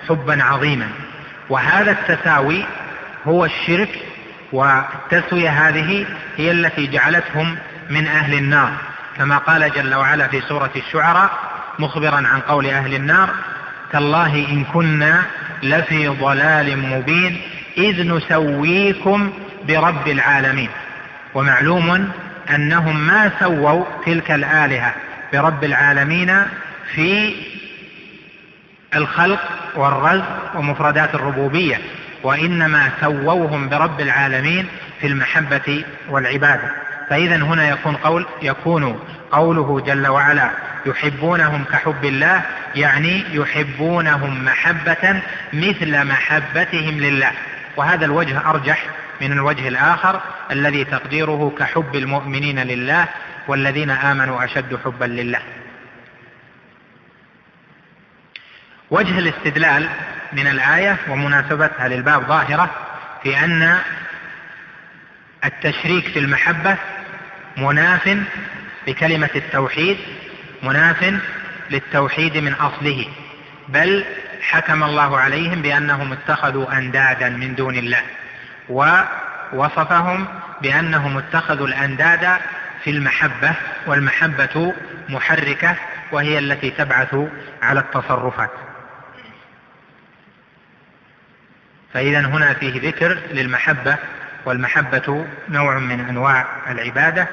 حبا 0.08 0.42
عظيما. 0.42 0.88
وهذا 1.48 1.90
التساوي 1.90 2.64
هو 3.26 3.44
الشرك 3.44 3.98
والتسوية 4.52 5.50
هذه 5.50 6.06
هي 6.36 6.50
التي 6.50 6.86
جعلتهم 6.86 7.58
من 7.90 8.06
أهل 8.06 8.34
النار. 8.34 8.72
كما 9.16 9.38
قال 9.38 9.72
جل 9.72 9.94
وعلا 9.94 10.28
في 10.28 10.40
سورة 10.40 10.70
الشعراء 10.76 11.49
مخبرا 11.80 12.16
عن 12.16 12.40
قول 12.40 12.66
أهل 12.66 12.94
النار 12.94 13.30
تالله 13.92 14.34
إن 14.34 14.64
كنا 14.64 15.22
لفي 15.62 16.08
ضلال 16.08 16.78
مبين 16.78 17.40
إذ 17.78 18.08
نسويكم 18.08 19.32
برب 19.68 20.08
العالمين. 20.08 20.70
ومعلوم 21.34 22.08
أنهم 22.54 23.06
ما 23.06 23.32
سووا 23.40 23.84
تلك 24.06 24.30
الآلهة 24.30 24.94
برب 25.32 25.64
العالمين 25.64 26.42
في 26.94 27.34
الخلق 28.94 29.40
والرزق 29.76 30.56
ومفردات 30.56 31.14
الربوبية 31.14 31.80
وإنما 32.22 32.90
سووهم 33.00 33.68
برب 33.68 34.00
العالمين 34.00 34.66
في 35.00 35.06
المحبة 35.06 35.84
والعبادة. 36.08 36.70
فإذا 37.10 37.36
هنا 37.36 37.68
يكون 37.68 37.96
قول 37.96 38.26
يكون 38.42 39.00
قوله 39.32 39.80
جل 39.80 40.08
وعلا 40.08 40.50
يحبونهم 40.86 41.64
كحب 41.64 42.04
الله 42.04 42.42
يعني 42.74 43.24
يحبونهم 43.30 44.44
محبة 44.44 45.22
مثل 45.52 46.04
محبتهم 46.04 47.00
لله. 47.00 47.32
وهذا 47.76 48.04
الوجه 48.04 48.50
أرجح 48.50 48.86
من 49.20 49.32
الوجه 49.32 49.68
الآخر 49.68 50.20
الذي 50.50 50.84
تقديره 50.84 51.52
كحب 51.58 51.94
المؤمنين 51.94 52.58
لله 52.58 53.08
والذين 53.48 53.90
آمنوا 53.90 54.44
أشد 54.44 54.78
حبا 54.84 55.04
لله. 55.04 55.40
وجه 58.90 59.18
الاستدلال 59.18 59.88
من 60.32 60.46
الآية 60.46 60.96
ومناسبتها 61.08 61.88
للباب 61.88 62.22
ظاهرة 62.22 62.70
في 63.22 63.44
أن 63.44 63.78
التشريك 65.44 66.08
في 66.08 66.18
المحبة 66.18 66.76
مناف 67.56 68.18
لكلمة 68.88 69.30
التوحيد 69.36 69.98
مناف 70.62 71.14
للتوحيد 71.70 72.36
من 72.36 72.52
أصله. 72.52 73.06
بل 73.68 74.04
حكم 74.42 74.84
الله 74.84 75.18
عليهم 75.18 75.62
بأنهم 75.62 76.12
اتخذوا 76.12 76.78
أندادا 76.78 77.28
من 77.28 77.54
دون 77.54 77.74
الله 77.74 78.02
ووصفهم 78.68 80.28
بأنهم 80.62 81.18
اتخذوا 81.18 81.66
الأنداد 81.66 82.36
في 82.84 82.90
المحبة 82.90 83.54
والمحبة 83.86 84.74
محركة 85.08 85.76
وهي 86.12 86.38
التي 86.38 86.70
تبعث 86.70 87.16
على 87.62 87.80
التصرفات. 87.80 88.50
فإذا 91.94 92.20
هنا 92.20 92.54
فيه 92.54 92.88
ذكر 92.88 93.18
للمحبة 93.30 93.96
والمحبة 94.44 95.26
نوع 95.48 95.78
من 95.78 96.00
أنواع 96.00 96.46
العبادة 96.70 97.28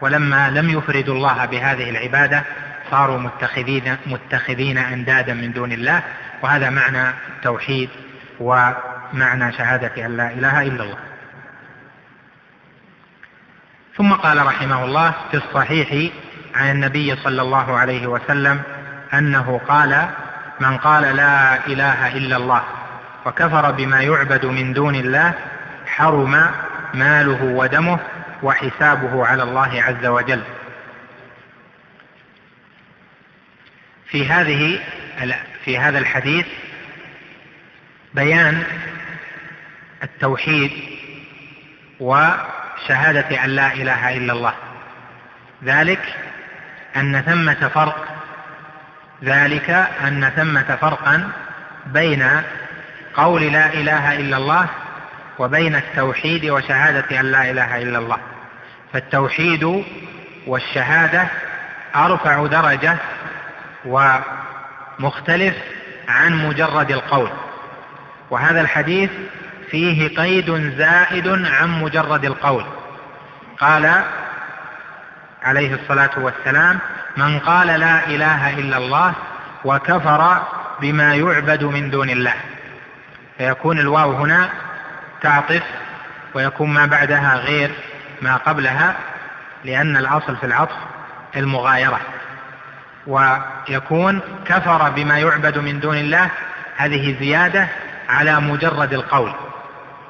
ولما 0.00 0.50
لم 0.50 0.70
يفردوا 0.70 1.14
الله 1.14 1.44
بهذه 1.44 1.90
العبادة 1.90 2.42
صاروا 2.90 3.18
متخذين, 3.18 3.96
متخذين 4.06 4.78
أندادا 4.78 5.34
من 5.34 5.52
دون 5.52 5.72
الله 5.72 6.02
وهذا 6.42 6.70
معنى 6.70 7.08
التوحيد 7.36 7.88
ومعنى 8.40 9.52
شهادة 9.52 10.06
أن 10.06 10.16
لا 10.16 10.30
إله 10.30 10.62
إلا 10.62 10.84
الله. 10.84 10.98
ثم 13.96 14.12
قال 14.12 14.46
رحمه 14.46 14.84
الله 14.84 15.14
في 15.30 15.36
الصحيح 15.36 16.12
عن 16.54 16.70
النبي 16.70 17.16
صلى 17.16 17.42
الله 17.42 17.78
عليه 17.78 18.06
وسلم 18.06 18.62
أنه 19.14 19.60
قال 19.68 20.08
من 20.60 20.76
قال 20.76 21.16
لا 21.16 21.66
إله 21.66 22.16
إلا 22.16 22.36
الله 22.36 22.62
وكفر 23.26 23.70
بما 23.70 24.00
يعبد 24.02 24.46
من 24.46 24.72
دون 24.72 24.94
الله 24.94 25.34
حرم 25.92 26.50
ماله 26.94 27.42
ودمه 27.42 27.98
وحسابه 28.42 29.26
على 29.26 29.42
الله 29.42 29.82
عز 29.82 30.06
وجل. 30.06 30.42
في 34.06 34.26
هذه 34.26 34.80
في 35.64 35.78
هذا 35.78 35.98
الحديث 35.98 36.46
بيان 38.14 38.64
التوحيد 40.02 40.72
وشهادة 42.00 43.44
أن 43.44 43.50
لا 43.50 43.72
إله 43.72 44.16
إلا 44.16 44.32
الله. 44.32 44.54
ذلك 45.64 46.14
أن 46.96 47.20
ثمة 47.20 47.68
فرق 47.68 48.08
ذلك 49.24 49.70
أن 50.04 50.32
ثمة 50.36 50.76
فرقا 50.80 51.32
بين 51.86 52.42
قول 53.14 53.42
لا 53.42 53.72
إله 53.72 54.16
إلا 54.16 54.36
الله 54.36 54.68
وبين 55.38 55.74
التوحيد 55.74 56.50
وشهادة 56.50 57.20
أن 57.20 57.26
لا 57.26 57.50
إله 57.50 57.82
إلا 57.82 57.98
الله. 57.98 58.18
فالتوحيد 58.92 59.84
والشهادة 60.46 61.26
أرفع 61.96 62.46
درجة 62.46 62.96
ومختلف 63.84 65.54
عن 66.08 66.48
مجرد 66.48 66.90
القول. 66.90 67.30
وهذا 68.30 68.60
الحديث 68.60 69.10
فيه 69.70 70.16
قيد 70.16 70.76
زائد 70.76 71.28
عن 71.28 71.82
مجرد 71.82 72.24
القول. 72.24 72.64
قال 73.60 74.02
عليه 75.42 75.74
الصلاة 75.74 76.10
والسلام 76.16 76.78
من 77.16 77.38
قال 77.38 77.66
لا 77.66 78.06
إله 78.06 78.58
إلا 78.58 78.76
الله 78.76 79.14
وكفر 79.64 80.42
بما 80.80 81.14
يعبد 81.14 81.64
من 81.64 81.90
دون 81.90 82.10
الله 82.10 82.34
فيكون 83.38 83.78
الواو 83.78 84.12
هنا 84.12 84.48
تعطف 85.22 85.62
ويكون 86.34 86.70
ما 86.70 86.86
بعدها 86.86 87.36
غير 87.36 87.70
ما 88.22 88.36
قبلها 88.36 88.96
لأن 89.64 89.96
الأصل 89.96 90.36
في 90.36 90.46
العطف 90.46 90.76
المغايرة. 91.36 92.00
ويكون 93.06 94.20
كفر 94.46 94.90
بما 94.90 95.18
يعبد 95.18 95.58
من 95.58 95.80
دون 95.80 95.96
الله 95.96 96.30
هذه 96.76 97.16
زيادة 97.20 97.68
على 98.08 98.40
مجرد 98.40 98.92
القول. 98.92 99.32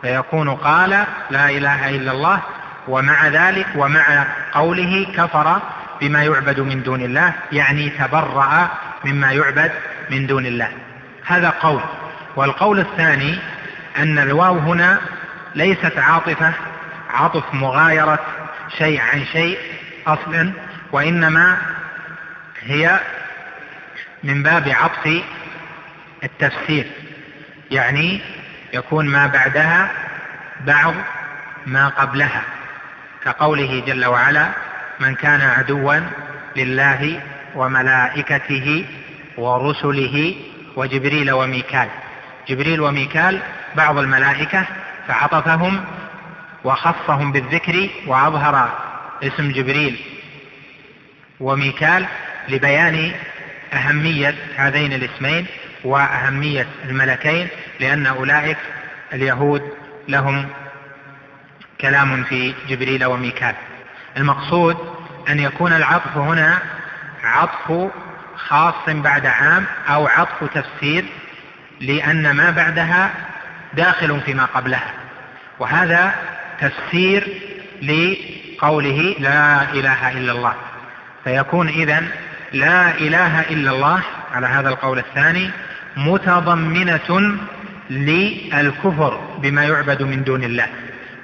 فيكون 0.03 0.55
قال 0.55 0.91
لا 1.31 1.51
إله 1.51 1.91
إلا 1.91 2.13
الله 2.13 2.41
ومع 2.89 3.29
ذلك 3.29 3.67
ومع 3.77 4.27
قوله 4.53 5.07
كفر 5.17 5.61
بما 6.01 6.25
يعبد 6.25 6.61
من 6.61 6.83
دون 6.83 7.01
الله 7.01 7.33
يعني 7.53 7.91
تبرأ 7.91 8.69
مما 9.05 9.33
يعبد 9.33 9.73
من 10.11 10.27
دون 10.27 10.47
الله. 10.47 10.69
هذا 11.27 11.51
قول. 11.61 11.81
والقول 12.37 12.81
الثاني 12.81 13.39
أن 13.97 14.19
الواو 14.19 14.59
هنا 14.59 15.01
ليست 15.55 15.99
عاطفة 15.99 16.53
عطف 17.11 17.55
مغايرة 17.55 18.19
شيء 18.79 19.01
عن 19.01 19.25
شيء 19.25 19.59
أصلا 20.07 20.53
وإنما 20.93 21.59
هي 22.63 23.01
من 24.25 24.43
باب 24.43 24.69
عطف 24.69 25.23
التفسير. 26.25 26.87
يعني 27.71 28.21
يكون 28.73 29.07
ما 29.07 29.27
بعدها 29.27 29.91
بعض 30.67 30.95
ما 31.67 31.89
قبلها. 31.89 32.43
كقوله 33.25 33.83
جل 33.87 34.07
وعلا 34.07 34.49
من 35.01 35.15
كان 35.15 35.41
عدوا 35.41 36.01
لله 36.57 37.21
وملائكته 37.55 38.87
ورسله 39.37 40.35
وجبريل 40.77 41.33
وميكال 41.33 41.89
جبريل 42.49 42.81
وميكال 42.81 43.41
بعض 43.77 43.99
الملائكة 43.99 44.67
فعطفهم 45.09 45.85
وخصهم 46.65 47.33
بالذكر 47.33 47.89
وأظهر 48.07 48.79
اسم 49.23 49.53
جبريل 49.53 50.01
وميكال 51.41 52.07
لبيان 52.49 53.13
أهمية 53.73 54.35
هذين 54.57 54.93
الاسمين 54.93 55.47
وأهمية 55.85 56.67
الملكين 56.85 57.49
لأن 57.81 58.07
أولئك 58.07 58.59
اليهود 59.13 59.63
لهم 60.09 60.49
كلام 61.81 62.25
في 62.25 62.55
جبريل 62.69 63.05
وميكال. 63.05 63.55
المقصود 64.17 64.77
أن 65.29 65.41
يكون 65.41 65.73
العطف 65.73 66.17
هنا 66.17 66.59
عطف 67.25 67.91
خاص 68.37 68.75
بعد 68.89 69.27
عام 69.27 69.65
أو 69.89 70.07
عطف 70.07 70.45
تفسير 70.55 71.05
لأن 71.81 72.31
ما 72.31 72.51
بعدها 72.51 73.11
داخل 73.75 74.21
فيما 74.21 74.45
قبلها. 74.45 74.93
وهذا 75.59 76.15
تفسير 76.61 77.29
لقوله 77.83 79.15
لا 79.19 79.63
إله 79.73 80.13
إلا 80.13 80.33
الله. 80.33 80.55
فيكون 81.25 81.69
إذن 81.69 82.09
لا 82.53 82.91
إله 82.91 83.41
إلا 83.41 83.71
الله 83.71 84.01
على 84.35 84.47
هذا 84.47 84.69
القول 84.69 84.99
الثاني 84.99 85.51
متضمنة 85.97 87.39
للكفر 87.91 89.21
بما 89.39 89.65
يعبد 89.65 90.03
من 90.03 90.25
دون 90.25 90.45
الله. 90.45 90.67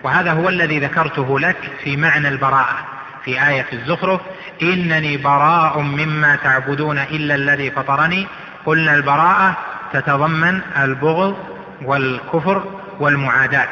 وهذا 0.03 0.33
هو 0.33 0.49
الذي 0.49 0.79
ذكرته 0.79 1.41
لك 1.41 1.57
في 1.85 1.97
معنى 1.97 2.29
البراءة 2.29 2.79
في 3.25 3.49
آية 3.49 3.67
الزخرف. 3.73 4.21
إنني 4.63 5.17
براء 5.17 5.81
مما 5.81 6.37
تعبدون 6.37 6.99
إلا 6.99 7.35
الذي 7.35 7.71
فطرني. 7.71 8.27
قلنا 8.67 8.95
البراءة 8.95 9.57
تتضمن 9.93 10.61
البغض 10.79 11.58
والكفر 11.83 12.65
والمعاداة. 13.01 13.69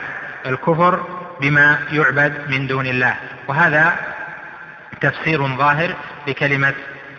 الكفر 0.47 1.01
بما 1.41 1.79
يعبد 1.93 2.33
من 2.49 2.67
دون 2.67 2.87
الله. 2.87 3.15
وهذا 3.49 3.93
تفسير 5.01 5.47
ظاهر 5.47 5.95
لكلمة 6.27 6.75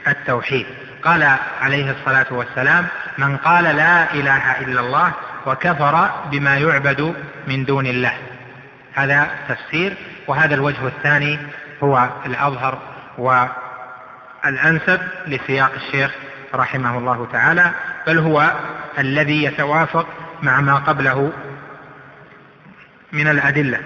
التوحيد. 0.08 0.66
قال 1.04 1.38
عليه 1.62 1.92
الصلاة 1.92 2.26
والسلام 2.32 2.88
من 3.18 3.38
قال 3.38 3.64
لا 3.64 4.14
إله 4.14 4.60
إلا 4.62 4.82
الله 4.82 5.12
وكفر 5.46 6.10
بما 6.32 6.58
يعبد 6.58 7.16
من 7.48 7.66
دون 7.66 7.86
الله. 7.86 8.14
هذا 8.94 9.30
تفسير. 9.50 9.94
وهذا 10.28 10.56
الوجه 10.56 10.88
الثاني 10.88 11.40
هو 11.84 12.10
الأظهر 12.26 12.78
والأنسب 13.18 15.02
لسياق 15.28 15.72
الشيخ 15.76 16.12
رحمه 16.56 16.98
الله 16.98 17.28
تعالى. 17.32 17.72
بل 18.08 18.18
هو 18.18 18.52
الذي 19.00 19.44
يتوافق 19.44 20.08
مع 20.44 20.62
ما 20.62 20.76
قبله 20.76 21.34
من 23.12 23.28
الأدلة. 23.28 23.80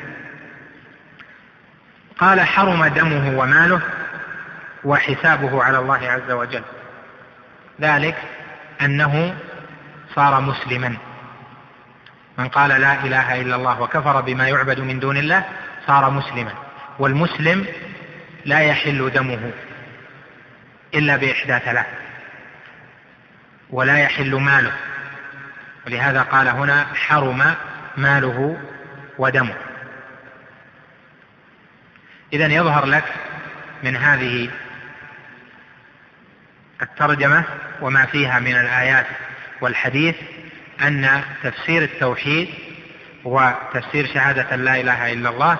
قال 2.17 2.41
حرم 2.41 2.85
دمه 2.85 3.39
وماله 3.39 3.81
وحسابه 4.83 5.63
على 5.63 5.77
الله 5.79 6.09
عز 6.09 6.31
وجل. 6.31 6.63
ذلك 7.81 8.17
أنه 8.81 9.35
صار 10.15 10.41
مسلما. 10.41 10.97
من 12.37 12.47
قال 12.47 12.69
لا 12.69 12.93
إله 12.93 13.41
إلا 13.41 13.55
الله 13.55 13.81
وكفر 13.81 14.21
بما 14.21 14.47
يعبد 14.47 14.79
من 14.79 14.99
دون 14.99 15.17
الله 15.17 15.45
صار 15.87 16.09
مسلما. 16.09 16.51
والمسلم 16.99 17.65
لا 18.45 18.59
يحل 18.59 19.11
دمه 19.13 19.51
إلا 20.93 21.15
بإحدى 21.17 21.59
ثلاث. 21.59 21.87
ولا 23.69 23.97
يحل 23.97 24.35
ماله 24.35 24.71
ولهذا 25.87 26.21
قال 26.21 26.47
هنا 26.47 26.85
حرم 26.93 27.55
ماله 27.97 28.57
ودمه. 29.17 29.55
إذا 32.33 32.47
يظهر 32.47 32.85
لك 32.85 33.03
من 33.83 33.97
هذه 33.97 34.49
الترجمة 36.81 37.43
وما 37.81 38.05
فيها 38.05 38.39
من 38.39 38.55
الآيات 38.55 39.05
والحديث 39.61 40.15
أن 40.81 41.23
تفسير 41.43 41.83
التوحيد 41.83 42.49
وتفسير 43.23 44.07
شهادة 44.13 44.55
لا 44.55 44.81
إله 44.81 45.13
إلا 45.13 45.29
الله 45.29 45.57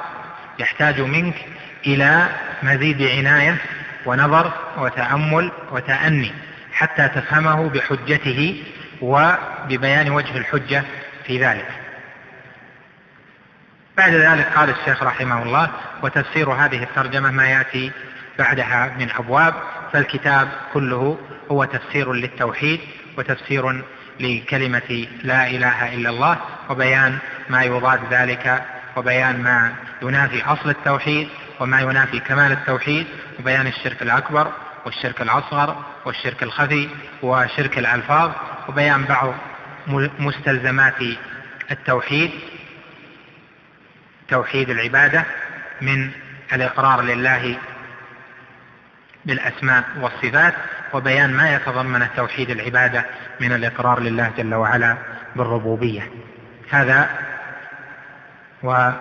يحتاج 0.60 1.02
منك 1.02 1.36
إلى 1.86 2.30
مزيد 2.64 3.02
عناية 3.02 3.58
ونظر 4.06 4.52
وتأمل 4.78 5.52
وتأني 5.72 6.32
حتى 6.74 7.08
تفهمه 7.08 7.70
بحجته 7.70 8.64
وببيان 9.02 10.12
وجه 10.12 10.38
الحجة 10.38 10.84
في 11.26 11.46
ذلك. 11.46 11.68
بعد 13.98 14.14
ذلك 14.14 14.48
قال 14.56 14.70
الشيخ 14.70 15.04
رحمه 15.04 15.44
الله 15.44 15.70
وتفسير 16.04 16.52
هذه 16.52 16.84
الترجمة 16.84 17.32
ما 17.32 17.48
يأتي 17.48 17.92
بعدها 18.40 18.96
من 19.00 19.12
أبواب 19.12 19.54
فالكتاب 19.94 20.48
كله 20.74 21.20
هو 21.52 21.64
تفسير 21.64 22.14
للتوحيد 22.14 22.80
وتفسير 23.18 23.84
لكلمة 24.20 25.08
لا 25.24 25.48
إله 25.48 25.94
إلا 25.94 26.10
الله 26.10 26.38
وبيان 26.70 27.18
ما 27.50 27.64
يضاد 27.64 28.00
ذلك 28.12 28.64
وبيان 28.96 29.44
ما 29.44 29.74
ينافي 30.02 30.44
أصل 30.44 30.70
التوحيد 30.70 31.30
وما 31.60 31.82
ينافي 31.82 32.20
كمال 32.20 32.52
التوحيد 32.52 33.08
وبيان 33.40 33.68
الشرك 33.68 34.02
الأكبر 34.02 34.52
والشرك 34.86 35.22
الأصغر 35.22 35.84
والشرك 36.06 36.44
الخفي 36.44 36.90
وشرك 37.22 37.78
الألفاظ 37.78 38.32
وبيان 38.70 39.04
بعض 39.04 39.34
مستلزمات 40.20 40.96
التوحيد 41.72 42.32
توحيد 44.28 44.70
العبادة 44.70 45.26
من 45.82 46.12
الإقرار 46.54 47.02
لله 47.02 47.58
بالأسماء 49.26 49.84
والصفات 50.00 50.54
وبيان 50.94 51.34
ما 51.34 51.56
يتضمن 51.56 52.08
توحيد 52.16 52.50
العبادة 52.50 53.06
من 53.40 53.54
الإقرار 53.54 54.00
لله 54.00 54.32
جل 54.38 54.56
وعلا 54.56 54.98
بالربوبية. 55.36 56.12
هذا 56.70 57.10
و 58.64 58.92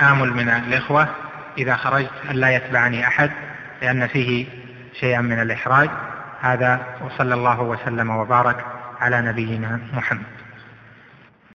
آمل 0.00 0.30
من 0.30 0.48
الإخوة 0.48 1.08
إذا 1.58 1.76
خرجت 1.76 2.10
أن 2.30 2.36
لا 2.36 2.56
يتبعني 2.56 3.06
أحد 3.06 3.30
لأن 3.82 4.06
فيه 4.06 4.46
شيئا 5.00 5.20
من 5.20 5.42
الإحراج. 5.42 5.90
هذا 6.40 6.86
وصلى 7.00 7.34
الله 7.34 7.60
وسلم 7.60 8.10
وبارك 8.10 8.64
على 9.00 9.22
نبينا 9.22 9.80
محمد. 9.92 10.41